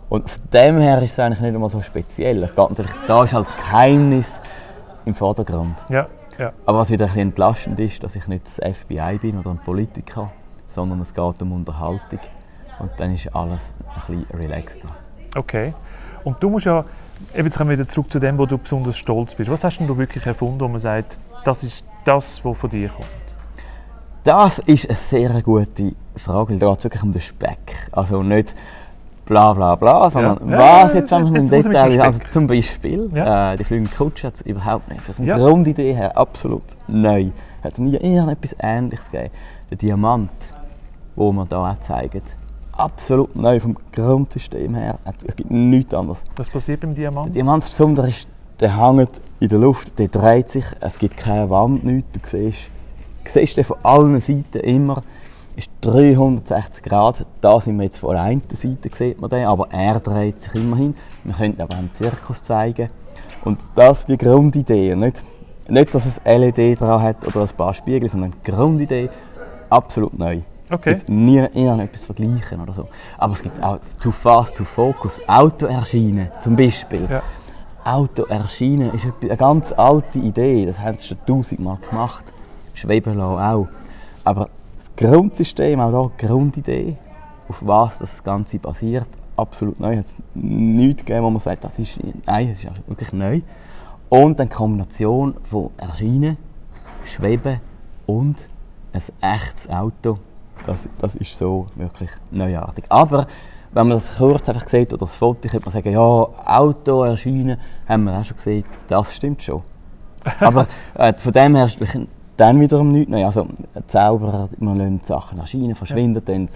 [0.09, 2.43] Und von dem her ist es eigentlich nicht einmal so speziell.
[2.43, 4.39] Es geht natürlich, da ist als Geheimnis
[5.05, 5.83] im Vordergrund.
[5.89, 6.07] Ja,
[6.37, 6.53] ja.
[6.67, 9.59] Aber was wieder ein bisschen entlastend ist, dass ich nicht das FBI bin oder ein
[9.59, 10.29] Politiker,
[10.67, 12.19] sondern es geht um Unterhaltung.
[12.79, 14.89] Und dann ist alles ein bisschen relaxter.
[15.35, 15.73] Okay.
[16.23, 16.85] Und du musst ja,
[17.35, 19.49] jetzt kommen wir wieder zurück zu dem, wo du besonders stolz bist.
[19.49, 22.89] Was hast denn du wirklich erfunden, wo man sagt, das ist das, was von dir
[22.89, 23.07] kommt?
[24.23, 27.89] Das ist eine sehr gute Frage, weil da geht es wirklich um den Speck.
[27.91, 28.55] Also nicht
[29.25, 30.57] bla bla bla, sondern ja.
[30.57, 33.53] was jetzt, wenn man im Detail, also zum Beispiel, ja.
[33.53, 35.01] äh, die fliegende Kutsche hat es überhaupt nicht.
[35.01, 35.37] Von der ja.
[35.37, 37.31] Grundidee her absolut neu.
[37.63, 39.33] Hat es nie irgendetwas Ähnliches gegeben.
[39.69, 40.31] Der Diamant,
[41.15, 42.23] den wir hier auch zeigen,
[42.77, 44.99] absolut neu vom Grundsystem her.
[45.25, 46.19] Es gibt nichts anderes.
[46.35, 47.27] Was passiert beim Diamant?
[47.27, 48.27] Der Diamant besonders ist,
[48.59, 52.11] der hängt in der Luft, der dreht sich, es gibt keine Wand, nichts.
[52.13, 52.69] Du siehst,
[53.23, 55.03] du siehst den von allen Seiten immer.
[55.55, 57.25] ist 360 Grad.
[57.41, 60.55] Da sind wir jetzt von der einen Seite, sieht man den, aber er dreht sich
[60.55, 60.95] immerhin.
[61.23, 62.89] Wir könnten aber einen Zirkus zeigen.
[63.43, 64.95] Und das ist die Grundidee.
[64.95, 65.23] Nicht,
[65.67, 69.09] nicht, dass es LED dran hat oder ein paar Spiegel, sondern die Grundidee
[69.69, 70.41] absolut neu.
[70.69, 70.91] Okay.
[70.91, 72.87] Jetzt nie etwas vergleichen oder so.
[73.17, 77.07] Aber es gibt auch Too Fast, Too Focus, Auto erscheinen zum Beispiel.
[77.09, 77.21] Ja.
[77.83, 82.25] Auto erscheinen ist eine ganz alte Idee, das haben sie schon tausendmal gemacht.
[82.73, 83.67] Schweben auch.
[84.23, 86.97] Aber das Grundsystem, auch da die Grundidee,
[87.49, 89.93] auf was das Ganze basiert, absolut neu.
[89.93, 93.41] Es hat nichts gegeben, wo man sagt, das ist, nein, das ist wirklich neu.
[94.09, 96.37] Und eine Kombination von Erscheinen,
[97.03, 97.59] Schweben
[98.05, 98.37] und
[98.93, 100.19] ein echtes Auto
[100.65, 102.85] das, das ist so wirklich neuartig.
[102.89, 103.27] Aber
[103.73, 107.57] wenn man das kurz einfach sieht oder das Foto, könnte man sagen, ja, Auto erscheinen,
[107.87, 109.61] haben wir auch schon gesehen, das stimmt schon.
[110.39, 111.79] Aber äh, von dem her ist
[112.37, 113.25] dann wiederum nichts Neues.
[113.25, 113.47] Also
[113.87, 116.47] Zauberer, man lässt Sachen erscheinen, verschwinden, ja.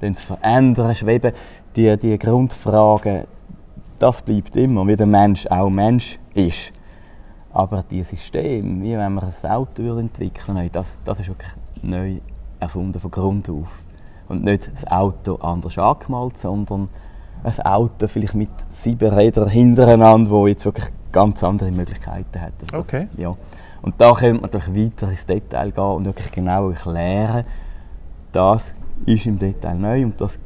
[0.00, 1.32] dann, verändern, schweben.
[1.74, 3.24] Die, die Grundfragen,
[3.98, 6.72] das bleibt immer, wie der Mensch auch Mensch ist.
[7.52, 11.50] Aber dieses System, wie wenn man ein Auto entwickeln würde, das, das ist wirklich
[11.82, 12.18] neu
[12.60, 13.68] erfunden von Grund auf.
[14.28, 16.88] Und nicht das Auto anders angemalt, sondern
[17.44, 22.52] ein Auto vielleicht mit sieben Rädern hintereinander, wo jetzt wirklich ganz andere Möglichkeiten hat.
[22.60, 23.08] Also das, okay.
[23.16, 23.34] Ja.
[23.82, 27.44] Und da könnte man natürlich weiter ins Detail gehen und wirklich genau erklären,
[28.32, 30.40] das ist im Detail neu und das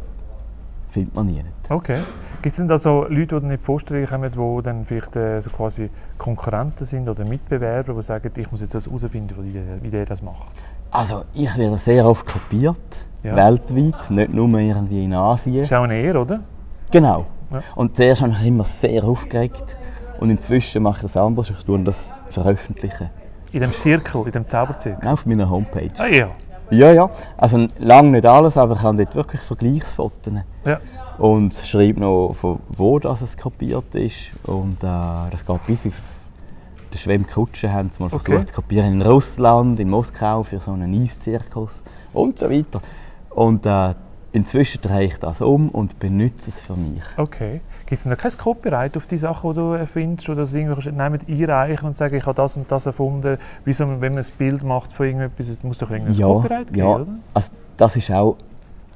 [0.91, 1.43] findet man nie.
[1.69, 2.01] Okay.
[2.43, 5.51] Gibt es denn da so Leute, die nicht Vorstellungen kommen, die dann vielleicht äh, so
[5.51, 10.07] quasi Konkurrenten sind oder Mitbewerber, die sagen, ich muss jetzt das herausfinden, wie, wie der
[10.07, 10.53] das macht?
[10.91, 12.77] Also ich werde sehr oft kopiert,
[13.23, 13.37] ja.
[13.37, 15.63] weltweit, nicht nur irgendwie in Asien.
[15.63, 16.41] Ist auch eine Ehre, oder?
[16.91, 17.27] Genau.
[17.53, 17.61] Ja.
[17.77, 19.77] Und zuerst habe ich immer sehr aufgeregt
[20.19, 23.11] und inzwischen mache ich das anders, ich tue das veröffentlichen.
[23.53, 25.09] In dem Zirkel, in dem Zauberzirkel?
[25.09, 25.91] Auf meiner Homepage.
[25.99, 26.29] Ah ja.
[26.71, 27.11] Ja, ja.
[27.37, 30.33] Also lange nicht alles, aber ich habe dort wirklich Vergleichsfotos.
[30.65, 30.81] Ja.
[31.19, 34.31] Und schreibe noch, von wo das es kopiert ist.
[34.45, 35.95] Und äh, das geht bis auf
[36.93, 38.47] die Schwemmkutsche haben sie mal versucht okay.
[38.47, 42.81] zu kopieren in Russland, in Moskau für so einen Eiszirkus und so weiter.
[43.31, 43.95] Und äh,
[44.33, 47.03] inzwischen drehe ich das um und benutze es für mich.
[47.17, 47.61] Okay.
[47.87, 50.29] Gibt es denn kein Copyright auf die Sachen, die du erfindest?
[50.29, 53.39] Oder dass irgendwelche nehmen einreichen und sagen, ich habe das und das erfunden?
[53.65, 56.69] Wie so, wenn man ein Bild macht von irgendetwas, es muss doch irgendein ja, Copyright
[56.69, 56.95] geben, ja.
[56.95, 57.07] oder?
[57.35, 58.37] Also, das ist auch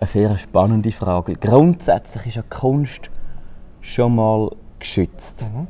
[0.01, 1.35] eine sehr spannende Frage.
[1.35, 3.11] Grundsätzlich ist ja Kunst
[3.81, 5.43] schon mal geschützt.
[5.43, 5.67] Mhm.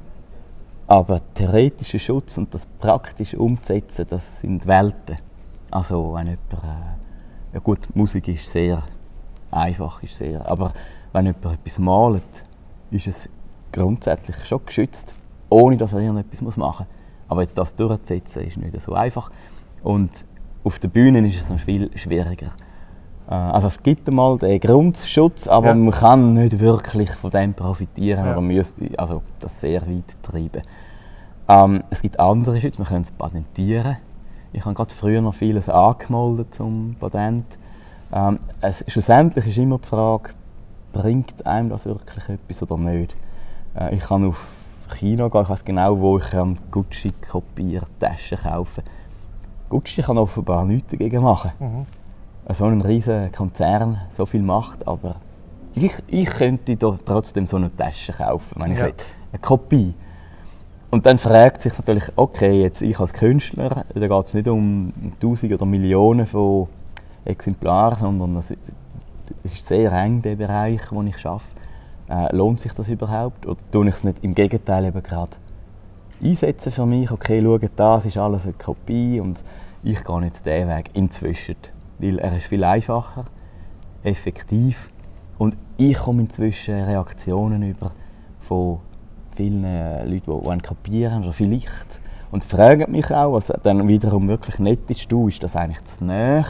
[0.94, 5.18] Aber theoretischer Schutz und das praktisch umzusetzen, das sind Welten.
[5.72, 8.80] Also wenn jemand, äh, ja gut, Musik ist sehr
[9.50, 10.72] einfach, ist sehr, aber
[11.12, 12.44] wenn jemand etwas malt,
[12.92, 13.28] ist es
[13.72, 15.16] grundsätzlich schon geschützt,
[15.50, 17.26] ohne dass er irgendetwas machen muss.
[17.26, 19.32] Aber jetzt das durchzusetzen, ist nicht so einfach.
[19.82, 20.12] Und
[20.62, 22.52] auf der Bühne ist es noch viel schwieriger.
[23.28, 25.74] Äh, Also es gibt einmal den Grundschutz, aber Ja.
[25.74, 28.32] man kann nicht wirklich von dem profitieren Ja.
[28.32, 30.62] oder müsste also das sehr weit treiben.
[31.48, 33.96] Ähm, es gibt andere Schütze, man kann es patentieren.
[34.52, 37.44] Ich habe gerade früher noch vieles angemeldet zum Patent.
[38.12, 40.30] Ähm, es, schlussendlich ist immer die Frage,
[40.92, 43.16] bringt einem das wirklich etwas oder nicht?
[43.74, 44.48] Äh, ich kann auf
[44.98, 48.84] China gehen, ich weiß genau, wo ich kann Gucci kopieren, Taschen kaufen.
[49.68, 51.86] Gucci kann offenbar nichts dagegen machen Mhm.
[52.52, 55.16] So ein riesiger Konzern so viel macht, aber
[55.74, 58.86] ich, ich könnte da trotzdem so eine Tasche kaufen, wenn ich Ja.
[58.86, 58.94] will.
[59.32, 59.94] Eine Kopie.
[60.90, 64.92] Und dann fragt sich natürlich, okay, jetzt ich als Künstler, da geht es nicht um
[65.18, 66.68] Tausende oder Millionen von
[67.24, 68.54] Exemplaren, sondern es
[69.42, 71.44] es ist sehr eng, der Bereich, wo ich arbeite.
[72.08, 73.46] Äh, lohnt sich das überhaupt?
[73.46, 75.32] Oder tue ich es nicht im Gegenteil eben gerade
[76.22, 77.10] einsetzen für mich?
[77.10, 79.42] Okay, schau, das ist alles eine Kopie und
[79.82, 81.56] ich gehe jetzt diesen Weg inzwischen.
[81.98, 83.24] Weil er ist viel einfacher,
[84.02, 84.90] effektiv
[85.38, 87.92] und ich komme inzwischen Reaktionen über
[88.40, 88.78] von
[89.36, 94.58] vielen Leuten, die, die kapieren oder vielleicht und fragen mich auch, was dann wiederum wirklich
[94.58, 96.44] nett ist, du, ist das eigentlich zu nahe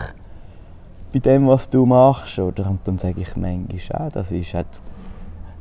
[1.12, 2.38] bei dem, was du machst?
[2.38, 4.80] Oder, und dann sage ich manchmal, auch, das ist halt,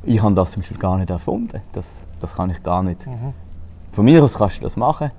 [0.02, 3.06] ich habe das zum Beispiel gar nicht erfunden, das, das kann ich gar nicht.
[3.06, 3.32] Mhm.
[3.92, 5.10] Von mir aus kannst du das machen,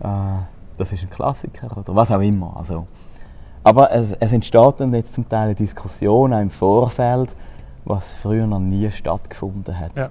[0.00, 0.08] äh,
[0.78, 2.56] das ist ein Klassiker oder was auch immer.
[2.56, 2.86] Also,
[3.64, 7.34] aber es, es entsteht dann jetzt zum Teil eine Diskussion auch im Vorfeld,
[7.84, 9.96] was früher noch nie stattgefunden hat.
[9.96, 10.10] Ja.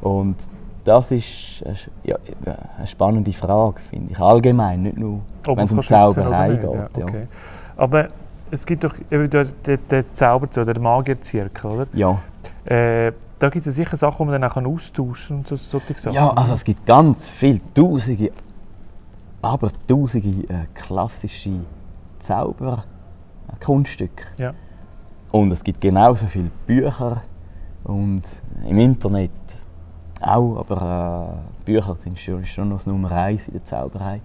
[0.00, 0.36] Und
[0.84, 5.72] das ist eine, ja, eine spannende Frage, finde ich, allgemein, nicht nur, Ob wenn es
[5.72, 6.62] um Zauberei geht.
[6.62, 7.28] Ja, okay.
[7.76, 8.08] Aber
[8.50, 11.86] es gibt doch eben den, den, oder den Magierzirkel, oder?
[11.92, 12.18] Ja.
[12.64, 15.94] Äh, da gibt es sicher Sachen, die man dann auch austauschen kann und so, solche
[15.94, 16.14] Sachen.
[16.14, 18.30] ja, also es gibt ganz viele, tausende,
[19.40, 21.60] aber tausende äh, klassische
[22.22, 24.24] Zauberkunststücke.
[24.38, 24.54] Ja.
[25.30, 27.22] Und es gibt genauso viele Bücher
[27.84, 28.22] und
[28.66, 29.30] im Internet
[30.20, 34.20] auch, aber äh, Bücher sind schon, schon noch das Nummer eins in der Zauberei.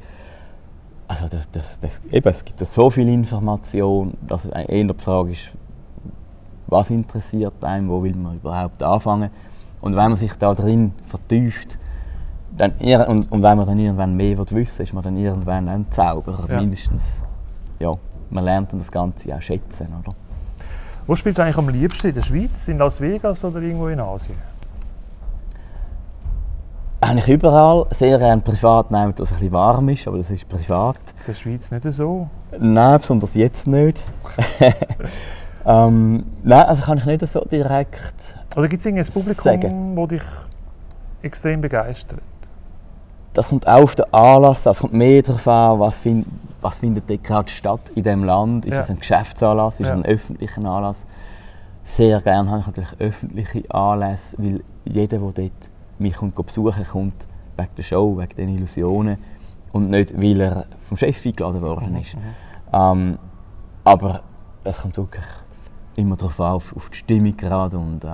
[1.08, 5.50] Also das, das, das, eben, es gibt so viel Information, dass eher die Frage ist,
[6.68, 9.30] was interessiert einem, wo will man überhaupt anfangen.
[9.80, 11.80] Und wenn man sich da drin vertieft,
[12.58, 12.74] dann
[13.08, 16.50] und, und wenn man dann irgendwann mehr will wissen ist man dann irgendwann ein Zauberer.
[16.50, 16.60] Ja.
[16.60, 17.22] Mindestens,
[17.80, 17.94] ja,
[18.30, 20.16] man lernt dann das Ganze auch schätzen, oder?
[21.06, 22.08] Wo spielst du eigentlich am liebsten?
[22.08, 24.36] In der Schweiz, in Las Vegas oder irgendwo in Asien?
[27.00, 30.50] Eigentlich überall, sehr gerne privat nehmen, wo es ein bisschen warm ist, aber das ist
[30.50, 30.98] privat.
[31.20, 32.28] In der Schweiz nicht so.
[32.60, 34.04] Nein, besonders jetzt nicht.
[35.66, 39.96] ähm, nein, also kann ich nicht so direkt Oder gibt es irgendein Publikum, Sagen.
[39.96, 40.24] das dich
[41.22, 42.20] extrem begeistert?
[43.38, 44.72] das kommt auch auf den Anlass, an.
[44.72, 46.26] es kommt mehr darauf an, was, find,
[46.62, 48.66] was findet dort gerade statt in diesem Land.
[48.66, 48.78] Ist Ja.
[48.80, 49.96] das ein Geschäftsanlass, ist Ja.
[49.96, 50.98] das ein öffentlicher Anlass?
[51.84, 55.52] Sehr gerne habe ich natürlich öffentliche Anlässe, weil jeder, der dort
[56.00, 59.18] mich kommt, besuchen kommt, wegen der Show, wegen den Illusionen
[59.72, 62.16] und nicht, weil er vom Chef eingeladen worden ist.
[62.74, 63.18] Ähm,
[63.84, 64.22] aber
[64.64, 65.24] es kommt wirklich
[65.96, 68.08] immer darauf an, auf, auf die Stimmung gerade und äh,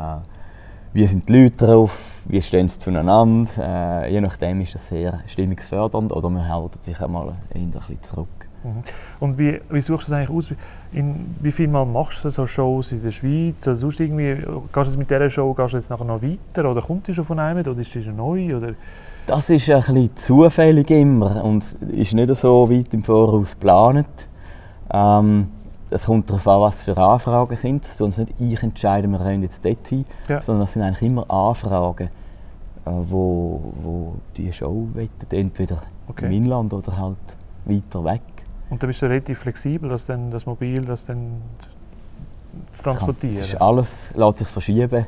[0.93, 3.49] wie sind die Leute drauf, wie stehen sie zueinander.
[3.57, 8.27] Äh, je nachdem ist das sehr stimmungsfördernd oder man hält sich einmal ein bisschen zurück.
[8.63, 8.83] Mhm.
[9.19, 10.49] Und wie, wie suchst du das eigentlich aus?
[10.93, 13.67] In, wie viel Mal machst du so Shows in der Schweiz?
[13.67, 14.37] Oder sonst irgendwie,
[14.71, 16.69] gehst du mit dieser Show gehst du jetzt nachher noch weiter?
[16.69, 17.59] Oder kommt die schon von einem?
[17.59, 18.55] Oder ist die schon neu?
[18.55, 18.73] Oder?
[19.25, 24.27] Das ist ein bisschen zufällig immer und ist nicht so weit im Voraus geplant.
[24.91, 25.47] Ähm,
[25.93, 27.85] es kommt darauf an, was für Anfragen sind.
[27.85, 30.41] Es tun uns nicht ich entscheiden, wir rennen jetzt dort hin, Ja.
[30.41, 32.09] sondern es sind eigentlich immer Anfragen,
[32.85, 36.25] äh, wo, wo die Show wettet, entweder Okay.
[36.25, 37.17] im Inland oder halt
[37.65, 38.21] weiter weg.
[38.69, 41.41] Und dann bist du relativ flexibel, das, dann, das Mobil das dann
[42.71, 43.35] zu transportieren.
[43.35, 45.05] Es ist alles lässt sich verschieben.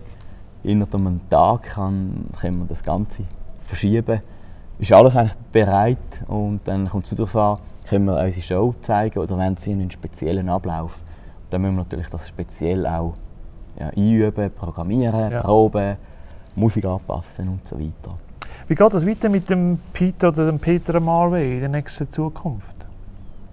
[0.63, 3.24] Innerhalb einem Tag kann, können wir das Ganze
[3.65, 4.21] verschieben.
[4.80, 9.19] Ist alles eigentlich bereit und dann kommt es darauf an, können wir unsere Show zeigen
[9.19, 10.91] oder wenn sie einen speziellen Ablauf.
[11.50, 13.13] Dann müssen wir natürlich das speziell auch
[13.80, 15.41] ja, einüben, programmieren, Ja.
[15.41, 15.98] proben.
[16.56, 18.17] Musik anpassen und so weiter.
[18.67, 22.76] Wie geht es weiter mit dem Peter oder dem Peter Marway in der nächsten Zukunft?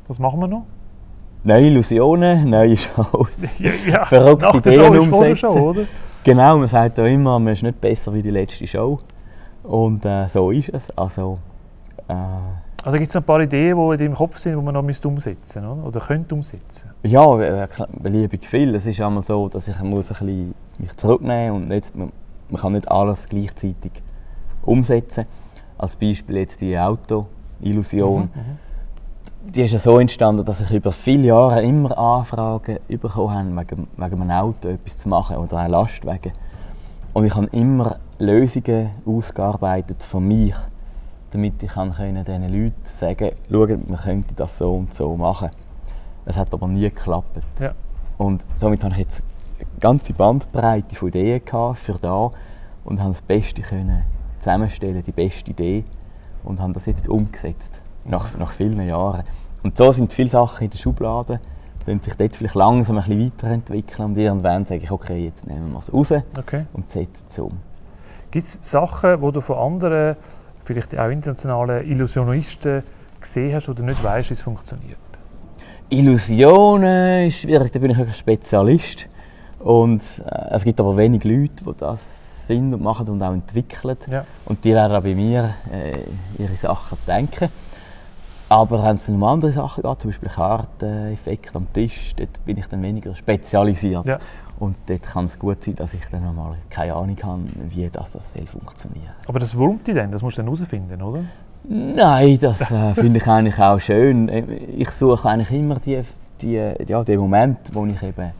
[0.06, 0.64] Was machen wir noch?
[1.44, 5.46] Neue Illusionen, neue Shows, Ja, ja, verrückte nach Ideen Show Show, umsetzen.
[5.48, 5.82] oder?
[6.22, 9.00] Genau, man sagt ja immer, man ist nicht besser wie die letzte Show.
[9.64, 10.88] Und äh, so ist es.
[10.96, 11.38] Also,
[12.06, 12.14] äh,
[12.84, 15.06] Also gibt es ein paar Ideen, die in deinem Kopf sind, die man noch müsste
[15.06, 15.86] umsetzen oder?
[15.86, 16.90] oder könnte umsetzen.
[17.04, 17.68] ja,
[18.00, 18.74] beliebig viel.
[18.74, 22.10] Es ist einmal so, dass ich muss ein bisschen mich zurücknehmen und nicht, man,
[22.50, 23.92] man kann nicht alles gleichzeitig
[24.62, 25.26] umsetzen.
[25.78, 28.30] Als Beispiel jetzt die Auto-Illusion.
[29.44, 33.88] Die ist ja so entstanden, dass ich über viele Jahre immer Anfragen bekommen habe, wegen,
[33.96, 36.32] wegen einem Auto etwas zu machen oder einem Lastwagen.
[37.12, 40.54] Und ich habe immer Lösungen ausgearbeitet für mich,
[41.32, 45.50] damit ich kann können diesen Leuten sagen kann, man könnte das so und so machen.
[46.24, 47.42] Es hat aber nie geklappt.
[47.58, 47.74] Ja.
[48.18, 49.22] Und somit habe ich jetzt
[49.58, 51.42] eine ganze Bandbreite von Ideen
[51.74, 52.30] für da
[52.84, 54.04] und habe das Beste können
[54.38, 55.84] zusammenstellen, die beste Idee
[56.44, 59.22] und habe das jetzt umgesetzt nach, nach vielen Jahren.
[59.62, 61.40] Und so sind viele Sachen in der Schublade,
[61.86, 65.72] die sich dort vielleicht langsam ein bisschen weiterentwickeln und irgendwann sage ich, okay, jetzt nehmen
[65.72, 66.66] wir es raus Okay.
[66.72, 67.58] und setzen es um.
[68.30, 70.16] Gibt es Sachen, die du von anderen,
[70.64, 72.82] vielleicht auch internationalen Illusionisten
[73.20, 74.98] gesehen hast, du nicht weißt, wie es funktioniert?
[75.88, 79.06] Illusionen ist schwierig, da bin ich wirklich Spezialist.
[79.58, 83.96] Und äh, es gibt aber wenig Leute, die das sind und machen und auch entwickeln.
[84.10, 84.24] Ja.
[84.44, 87.48] Und die werden auch bei mir äh, ihre Sachen denken.
[88.52, 92.66] Aber wenn es um andere Sachen geht, zum Beispiel Karteneffekte am Tisch, dort bin ich
[92.66, 94.04] dann weniger spezialisiert.
[94.04, 94.18] Ja.
[94.58, 98.12] Und dort kann es gut sein, dass ich dann einmal keine Ahnung habe, wie das,
[98.12, 101.24] das soll funktionieren Aber das wurmt dich dann, das musst du dann herausfinden, oder?
[101.64, 104.28] Nein, das äh, finde ich eigentlich auch schön.
[104.76, 106.02] Ich suche eigentlich immer die,
[106.42, 108.32] die, ja, den Moment, wo ich eben,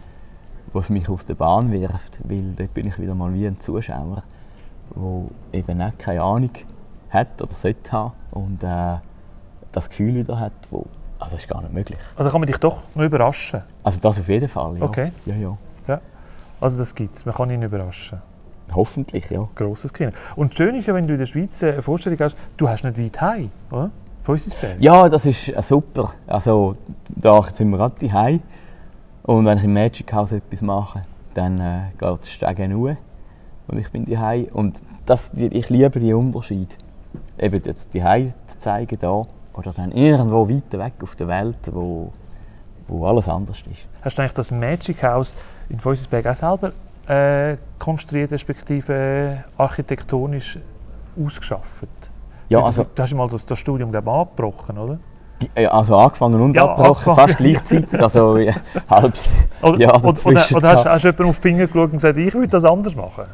[0.75, 3.59] wo es mich aus der Bahn wirft, weil dort bin ich wieder mal wie ein
[3.59, 4.25] Zuschauer,
[4.94, 6.51] der eben auch keine Ahnung
[7.09, 8.98] hat oder sollte haben und äh,
[9.72, 10.87] das Gefühl wieder hat, wo,
[11.18, 11.98] also das ist gar nicht möglich.
[12.16, 13.62] Also kann man dich doch noch überraschen.
[13.82, 14.85] Also das auf jeden Fall, ja.
[14.85, 15.12] Okay.
[15.26, 15.58] Ja, ja.
[15.88, 16.00] Ja.
[16.61, 18.20] Also das gibt es, man kann ihn überraschen.
[18.74, 19.48] Hoffentlich, ja.
[19.54, 20.12] Grosses Kino.
[20.37, 22.98] Und schön ist ja, wenn du in der Schweiz eine Vorstellung hast, du hast nicht
[22.98, 23.90] weit heim, oder?
[24.22, 24.76] Von Ussisberg.
[24.80, 26.14] Ja, das ist äh, super.
[26.26, 26.76] Also,
[27.08, 28.40] da sind wir gerade daheim.
[29.24, 31.04] Und wenn ich im Magic House etwas mache,
[31.35, 32.96] dann äh, geht der Steg hoch
[33.68, 34.46] und ich bin daheim.
[34.52, 36.76] Und das, ich liebe die Unterschied.
[37.38, 39.24] Eben jetzt daheim zu zeigen da
[39.55, 42.11] oder dann irgendwo weiter weg auf der Welt, wo,
[42.88, 43.87] wo alles anders ist.
[44.03, 45.35] Hast du eigentlich das Magic House
[45.69, 46.73] in Vossisberg auch selber
[47.09, 50.59] äh, konstruiert, respektive äh, architektonisch
[51.23, 51.88] ausgeschafft?
[52.49, 54.99] Ja, Du- also, Du hast ja mal das, das Studium glaub, abgebrochen, oder?
[55.55, 57.29] äh, also angefangen und Ja, abgebrochen, angefangen.
[57.29, 58.01] fast gleichzeitig.
[58.03, 58.53] Also ja,
[58.88, 59.29] halbes
[59.62, 62.33] Oder, Jahr oder, oder, hast, hast du jemanden auf die Finger geschaut und gesagt, ich
[62.35, 63.25] würde das anders machen?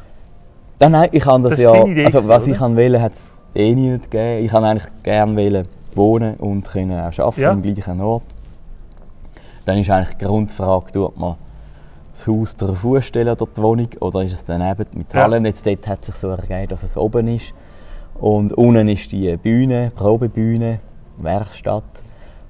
[0.80, 1.84] Nein, nein, ich kann das, Das ja.
[1.84, 2.52] Idee Also, was oder?
[2.52, 4.44] ich wählen, hat es eh nicht gegeben.
[4.44, 7.50] Ich kann eigentlich gerne wählen, wohnen und können auch arbeiten Ja.
[7.50, 8.22] am gleichen Ort.
[9.64, 11.36] Dann ist eigentlich die Grundfrage, tut man
[12.12, 15.22] das Haus darauf vorstellen oder die Wohnung oder ist es daneben mit Ja.
[15.22, 15.44] Hallen?
[15.44, 17.52] Jetzt dort hat sich so ergeben, dass es oben ist.
[18.14, 20.80] Und unten ist die Bühne, Probebühne,
[21.18, 21.84] Werkstatt.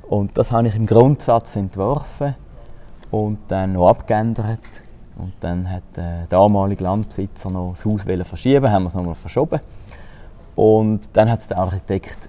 [0.09, 2.35] Und das habe ich im Grundsatz entworfen
[3.11, 4.61] und dann noch abgeändert.
[5.19, 9.61] Und dann hat der damalige Landbesitzer noch das Haus verschieben, haben wir es nochmal verschoben.
[10.55, 12.28] Und dann hat es der Architekt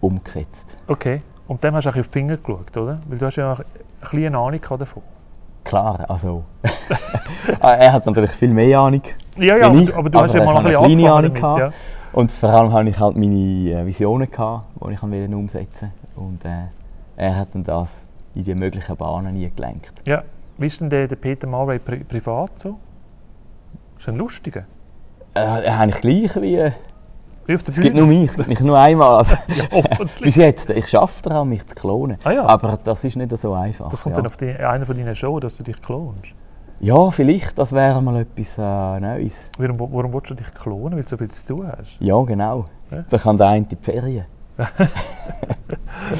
[0.00, 0.76] umgesetzt.
[0.86, 1.22] Okay.
[1.46, 3.00] Und dem hast du auch auf die Finger geschaut, oder?
[3.08, 3.64] Weil du hast ja ein
[4.00, 5.02] bisschen Ahnung davon.
[5.64, 6.44] Klar, also.
[7.60, 9.02] er hat natürlich viel mehr Ahnung.
[9.36, 11.34] Ja, ja, wie aber, ich, du- aber hast ja mal ein bisschen eine kleine Ahnung
[11.34, 11.42] damit.
[11.42, 11.74] gehabt.
[12.12, 16.26] Und vor allem hatte ich halt meine äh, Visionen, gehabt, die ich wollte umsetzen wollte.
[16.28, 16.68] Und äh,
[17.16, 18.02] er hat dann das
[18.34, 20.06] in die möglichen Bahnen eingelenkt.
[20.06, 20.16] Ja.
[20.16, 20.22] ja.
[20.56, 22.78] Wie ist denn der, der Peter Marway pri privat so?
[23.98, 24.64] Ist ein lustiger?
[25.34, 26.72] Äh, eigentlich gleich wie.
[27.48, 28.06] Äh, auf der Es gibt Bühne?
[28.06, 29.24] nur mich, es gibt mich nur einmal.
[29.72, 30.22] Hoffentlich.
[30.22, 30.70] Bis jetzt.
[30.70, 32.18] Ich schaffe daran, mich zu klonen.
[32.24, 32.44] Ah ja.
[32.46, 33.88] Aber das ist nicht so einfach.
[33.90, 34.22] Das kommt ja.
[34.22, 36.28] dann auf die, einer von deinen Shows, dass du dich klonst.
[36.80, 39.34] ja, vielleicht, das wäre mal etwas äh, Neues.
[39.58, 40.96] Warum, warum willst du dich klonen?
[40.96, 41.96] Weil du so viel zu tun hast?
[42.00, 42.66] Ja, genau.
[42.90, 43.04] Ja.
[43.10, 44.24] Da kann der eine in die Ferien.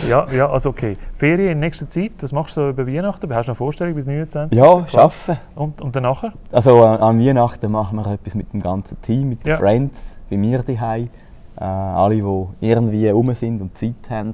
[0.09, 0.97] Ja, ja, also okay.
[1.17, 3.33] Ferien in nächster Zeit, das machst du über Weihnachten?
[3.35, 4.57] Hast du eine Vorstellung bis 29?
[4.59, 5.39] Ja, schaffen.
[5.55, 6.25] Und, und danach?
[6.53, 9.57] Also an, an Weihnachten machen wir etwas mit dem ganzen Team, mit den Ja.
[9.57, 11.09] Friends, bei mir daheim.
[11.57, 14.33] Äh, alle, die irgendwie rum sind und Zeit haben,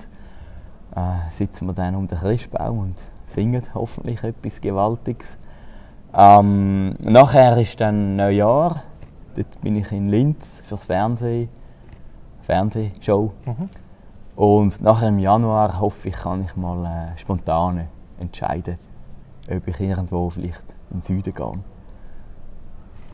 [0.94, 2.94] äh, sitzen wir dann um den Christbaum und
[3.26, 5.38] singen hoffentlich etwas Gewaltiges.
[6.14, 8.82] Ähm, nachher ist dann Neujahr.
[9.34, 11.48] Dort bin ich in Linz fürs Fernsehen,
[12.42, 13.32] Fernsehshow.
[13.44, 13.68] Mhm.
[14.36, 18.78] Und nachher im Januar hoffe ich, kann ich mal äh, spontan entscheiden,
[19.50, 21.52] ob ich irgendwo vielleicht in den Süden gehe.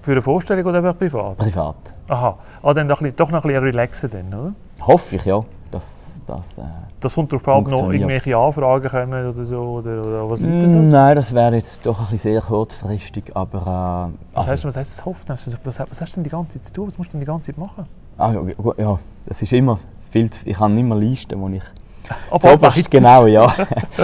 [0.03, 1.37] Für eine Vorstellung oder einfach privat?
[1.39, 1.77] Privat.
[2.11, 4.53] Aha, ah, dann doch, doch noch ein bisschen relaxen dann, oder?
[4.87, 5.45] Hoffe ich, ja.
[5.71, 6.63] Dass, dass, äh,
[6.99, 10.61] Das kommt darauf an, ob noch irgendwelche Anfragen kommen oder so, oder, oder was liegt
[10.61, 10.91] denn Mm, das?
[10.91, 14.77] Nein, das wäre jetzt doch ein bisschen sehr kurzfristig, aber äh, Was, also, heißt, was
[14.77, 15.23] heisst das Hoffen?
[15.29, 16.89] Was, was, was hast du denn die ganze Zeit zu tun?
[16.89, 17.87] Was musst du denn die ganze Zeit machen?
[18.19, 19.79] ah, ja, gut, ja, das ist immer
[20.11, 21.63] viel zu, ich habe immer Listen, wo ich
[22.31, 23.55] Aber Zuoberst, genau, ja.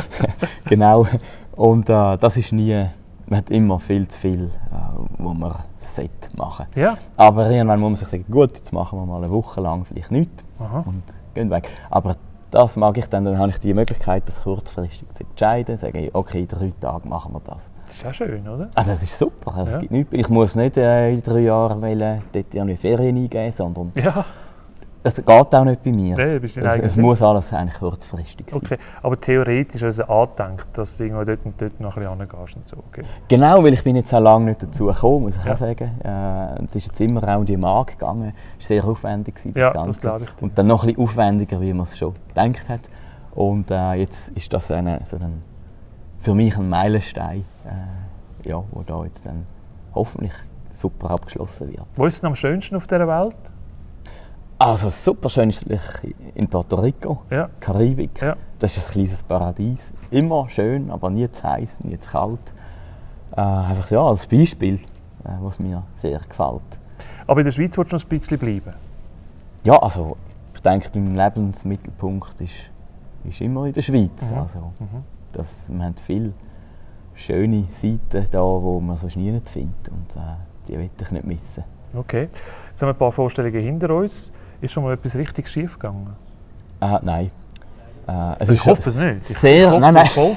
[0.69, 1.07] genau.
[1.57, 2.87] Und äh, das ist nie,
[3.29, 4.51] man hat immer viel zu viel, äh,
[5.19, 9.07] wo man sollte machen Ja, Aber irgendwann muss man sich sagen, gut, jetzt machen wir
[9.07, 10.85] mal eine Woche lang vielleicht nichts aha.
[10.87, 11.03] und
[11.35, 11.71] gehen weg.
[11.91, 12.17] Aber
[12.51, 16.41] das mag ich dann, dann habe ich die Möglichkeit, das kurzfristig zu entscheiden, sagen, okay,
[16.43, 17.69] in drei Tagen machen wir das.
[17.87, 18.69] Das ist ja schön, oder?
[18.75, 19.55] Ah, das ist super.
[19.57, 19.75] Also, Ja.
[19.77, 23.53] es gibt nichts, ich muss nicht äh, in drei Jahren wollen, dort irgendwie Ferien eingeben,
[23.53, 24.25] sondern Ja,
[25.15, 26.17] das geht auch nicht bei mir.
[26.17, 28.61] Nee, bist es, es muss alles eigentlich kurzfristig sein.
[28.63, 28.79] okay.
[29.03, 32.69] Aber theoretisch also angedenkt, dass du irgendwo dort und dort noch ein bisschen hingehst und
[32.69, 32.77] so.
[32.91, 33.03] Okay.
[33.29, 35.53] Genau, weil ich bin jetzt auch lange nicht dazu gekommen, muss ich Ja.
[35.55, 35.91] auch sagen.
[36.03, 38.33] Äh, es ist jetzt immer auch die Marke gegangen.
[38.59, 40.01] Es war sehr aufwendig, gewesen, das Ja, Ganze.
[40.01, 40.43] das ich.
[40.43, 42.81] Und dann noch ein bisschen aufwendiger, wie man es schon gedacht hat.
[43.35, 45.43] Und äh, jetzt ist das eine, so ein,
[46.21, 49.47] für mich ein Meilenstein, äh, ja, wo da jetzt dann
[49.95, 50.33] hoffentlich
[50.73, 51.83] super abgeschlossen wird.
[51.95, 53.37] Wo ist es denn am schönsten auf dieser Welt?
[54.59, 55.65] Also super schön ist
[56.35, 58.23] in Puerto Rico, Ja, Karibik.
[58.23, 58.37] ja.
[58.59, 59.93] Das ist ein kleines Paradies.
[60.11, 62.41] Immer schön, aber nie zu heiß, nie zu kalt.
[63.37, 64.77] Äh, einfach ja, als Beispiel,
[65.25, 66.63] äh, was mir sehr gefällt.
[67.27, 68.71] Aber in der Schweiz willst du noch ein bisschen bleiben?
[69.65, 70.17] Ja, also
[70.55, 72.71] ich denke, mein Lebensmittelpunkt ist,
[73.29, 74.11] ist immer in der Schweiz.
[74.23, 74.39] Mhm.
[74.39, 75.03] Also, Mhm.
[75.33, 76.33] das, wir haben viele
[77.15, 79.89] schöne Seiten da, wo man sonst nie nicht findet.
[79.91, 80.21] Und äh,
[80.67, 81.65] die will ich nicht missen.
[81.95, 82.29] Okay.
[82.71, 84.33] Jetzt haben wir ein paar Vorstellungen hinter uns.
[84.61, 86.15] Ist schon mal etwas richtig schief gegangen?
[86.81, 87.31] Äh, nein.
[88.09, 89.31] Äh, es Ich ist hoffe es nicht.
[89.31, 90.09] Ich sehr- hoffe nein, nein.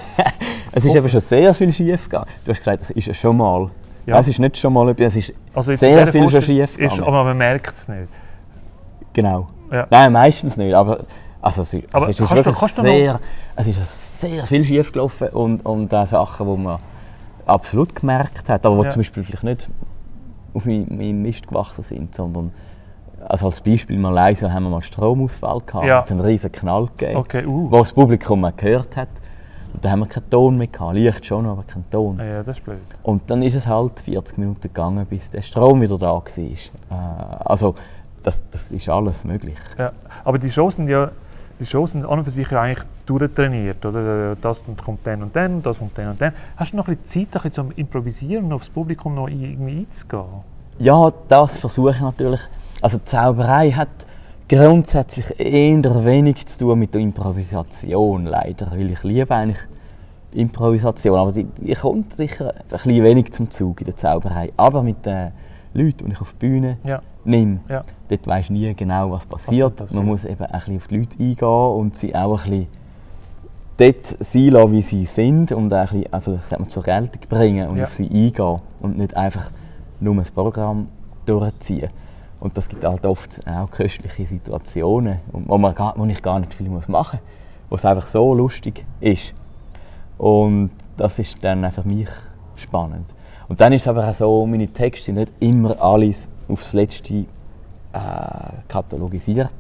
[0.72, 2.26] es ist eben schon sehr viel schief gegangen.
[2.44, 3.70] Du hast gesagt, es ist schon mal.
[4.06, 4.20] Ja.
[4.20, 6.92] Es ist nicht schon mal etwas, es ist Also sehr viel schon Vorstellung schief ist,
[6.94, 7.04] gegangen.
[7.04, 8.08] Aber man merkt es nicht.
[9.14, 9.48] Genau.
[9.72, 9.86] Ja.
[9.90, 10.74] Nein, meistens nicht.
[10.74, 11.06] Aber,
[11.42, 13.20] also, es, ist- Aber es ist wirklich du sehr,
[13.56, 16.80] es ist sehr viel schief gelaufen und, und auch Sachen, die man
[17.46, 18.90] absolut gemerkt hat, aber die Ja.
[18.90, 19.70] zum Beispiel vielleicht nicht
[20.54, 22.52] auf meinem meinem Mist gewachsen sind, sondern
[23.30, 26.02] also als Beispiel in Malaysia haben wir mal Stromausfall gehabt, Ja.
[26.02, 27.72] es einen riesen Knall gegeben, Okay, uh.
[27.72, 29.10] wo das Publikum gehört hat.
[29.72, 32.18] Und da haben wir keinen Ton mehr gehabt, Licht schon, aber keinen Ton.
[32.18, 32.80] Ja, das ist blöd.
[33.04, 36.24] Und dann ist es halt 40 Minuten gegangen, bis der Strom wieder da war.
[36.26, 36.56] Äh,
[37.46, 37.76] also
[38.24, 39.58] das, das ist alles möglich.
[39.78, 39.92] Ja.
[40.24, 41.12] Aber die Shows sind ja
[41.60, 43.86] die Shows sind an und für sich ja eigentlich durchtrainiert.
[43.86, 44.36] Oder?
[44.38, 46.34] Das kommt dann und dann, das kommt dann und dann.
[46.56, 49.86] Hast du noch ein bisschen Zeit, ein bisschen zum Improvisieren und aufs Publikum noch irgendwie
[49.86, 50.24] einzugehen?
[50.80, 52.40] Ja, das versuche ich natürlich.
[52.82, 53.90] Also die Zauberei hat
[54.48, 59.60] grundsätzlich eher wenig zu tun mit der Improvisation, leider, weil ich liebe eigentlich
[60.34, 64.52] Improvisation, aber die, die kommt sicher ein bisschen wenig zum Zug in der Zauberei.
[64.58, 65.32] Aber mit den
[65.74, 67.02] Leuten, die ich auf die Bühne Ja.
[67.26, 67.84] nehme, Ja.
[68.10, 69.76] dort weisst du nie genau, was passiert.
[69.78, 69.94] passiert.
[69.96, 72.68] Man muss eben ein bisschen auf die Leute eingehen und sie auch ein bisschen
[73.78, 77.68] dort sein lassen, wie sie sind und ein bisschen, also, das man, zur Geltung bringen
[77.70, 77.86] und Ja.
[77.86, 79.52] auf sie eingehen und nicht einfach
[80.00, 80.88] nur ein Programm
[81.26, 81.90] durchziehen.
[82.40, 86.54] Und das gibt halt oft auch köstliche Situationen, wo, man gar, wo ich gar nicht
[86.54, 87.20] viel machen muss,
[87.70, 89.34] wo es einfach so lustig ist.
[90.18, 92.10] Und das ist dann für mich
[92.56, 93.06] spannend.
[93.48, 97.14] Und dann ist es aber auch so, meine Texte sind nicht immer alles aufs Letzte
[97.14, 97.26] äh,
[98.68, 99.54] katalogisiert.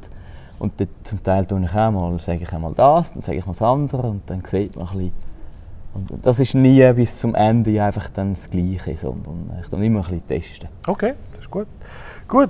[0.60, 3.46] Und dort zum Teil tue ich auch mal, sage ich einmal das, dann sage ich
[3.46, 5.30] mal das andere und dann sieht man ein bisschen.
[5.94, 10.00] Und das ist nie bis zum Ende einfach dann das Gleiche, sondern ich tue immer
[10.00, 10.70] ein bisschen testen.
[10.86, 11.68] Okay, das ist gut.
[12.30, 12.50] Gut,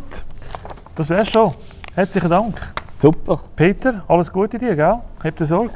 [0.95, 1.53] das wär's schon.
[1.95, 2.53] Herzlichen Dank.
[2.97, 4.95] Super, Peter, alles Gute dir, gell?
[5.23, 5.71] Hab dir Sorge.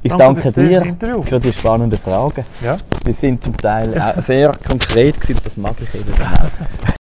[0.00, 1.22] ich Danke danke dir Interview.
[1.24, 2.44] für die spannenden Fragen.
[2.62, 2.78] Ja.
[3.04, 6.88] Die sind zum Teil auch sehr konkret gewesen, das mag ich eben auch.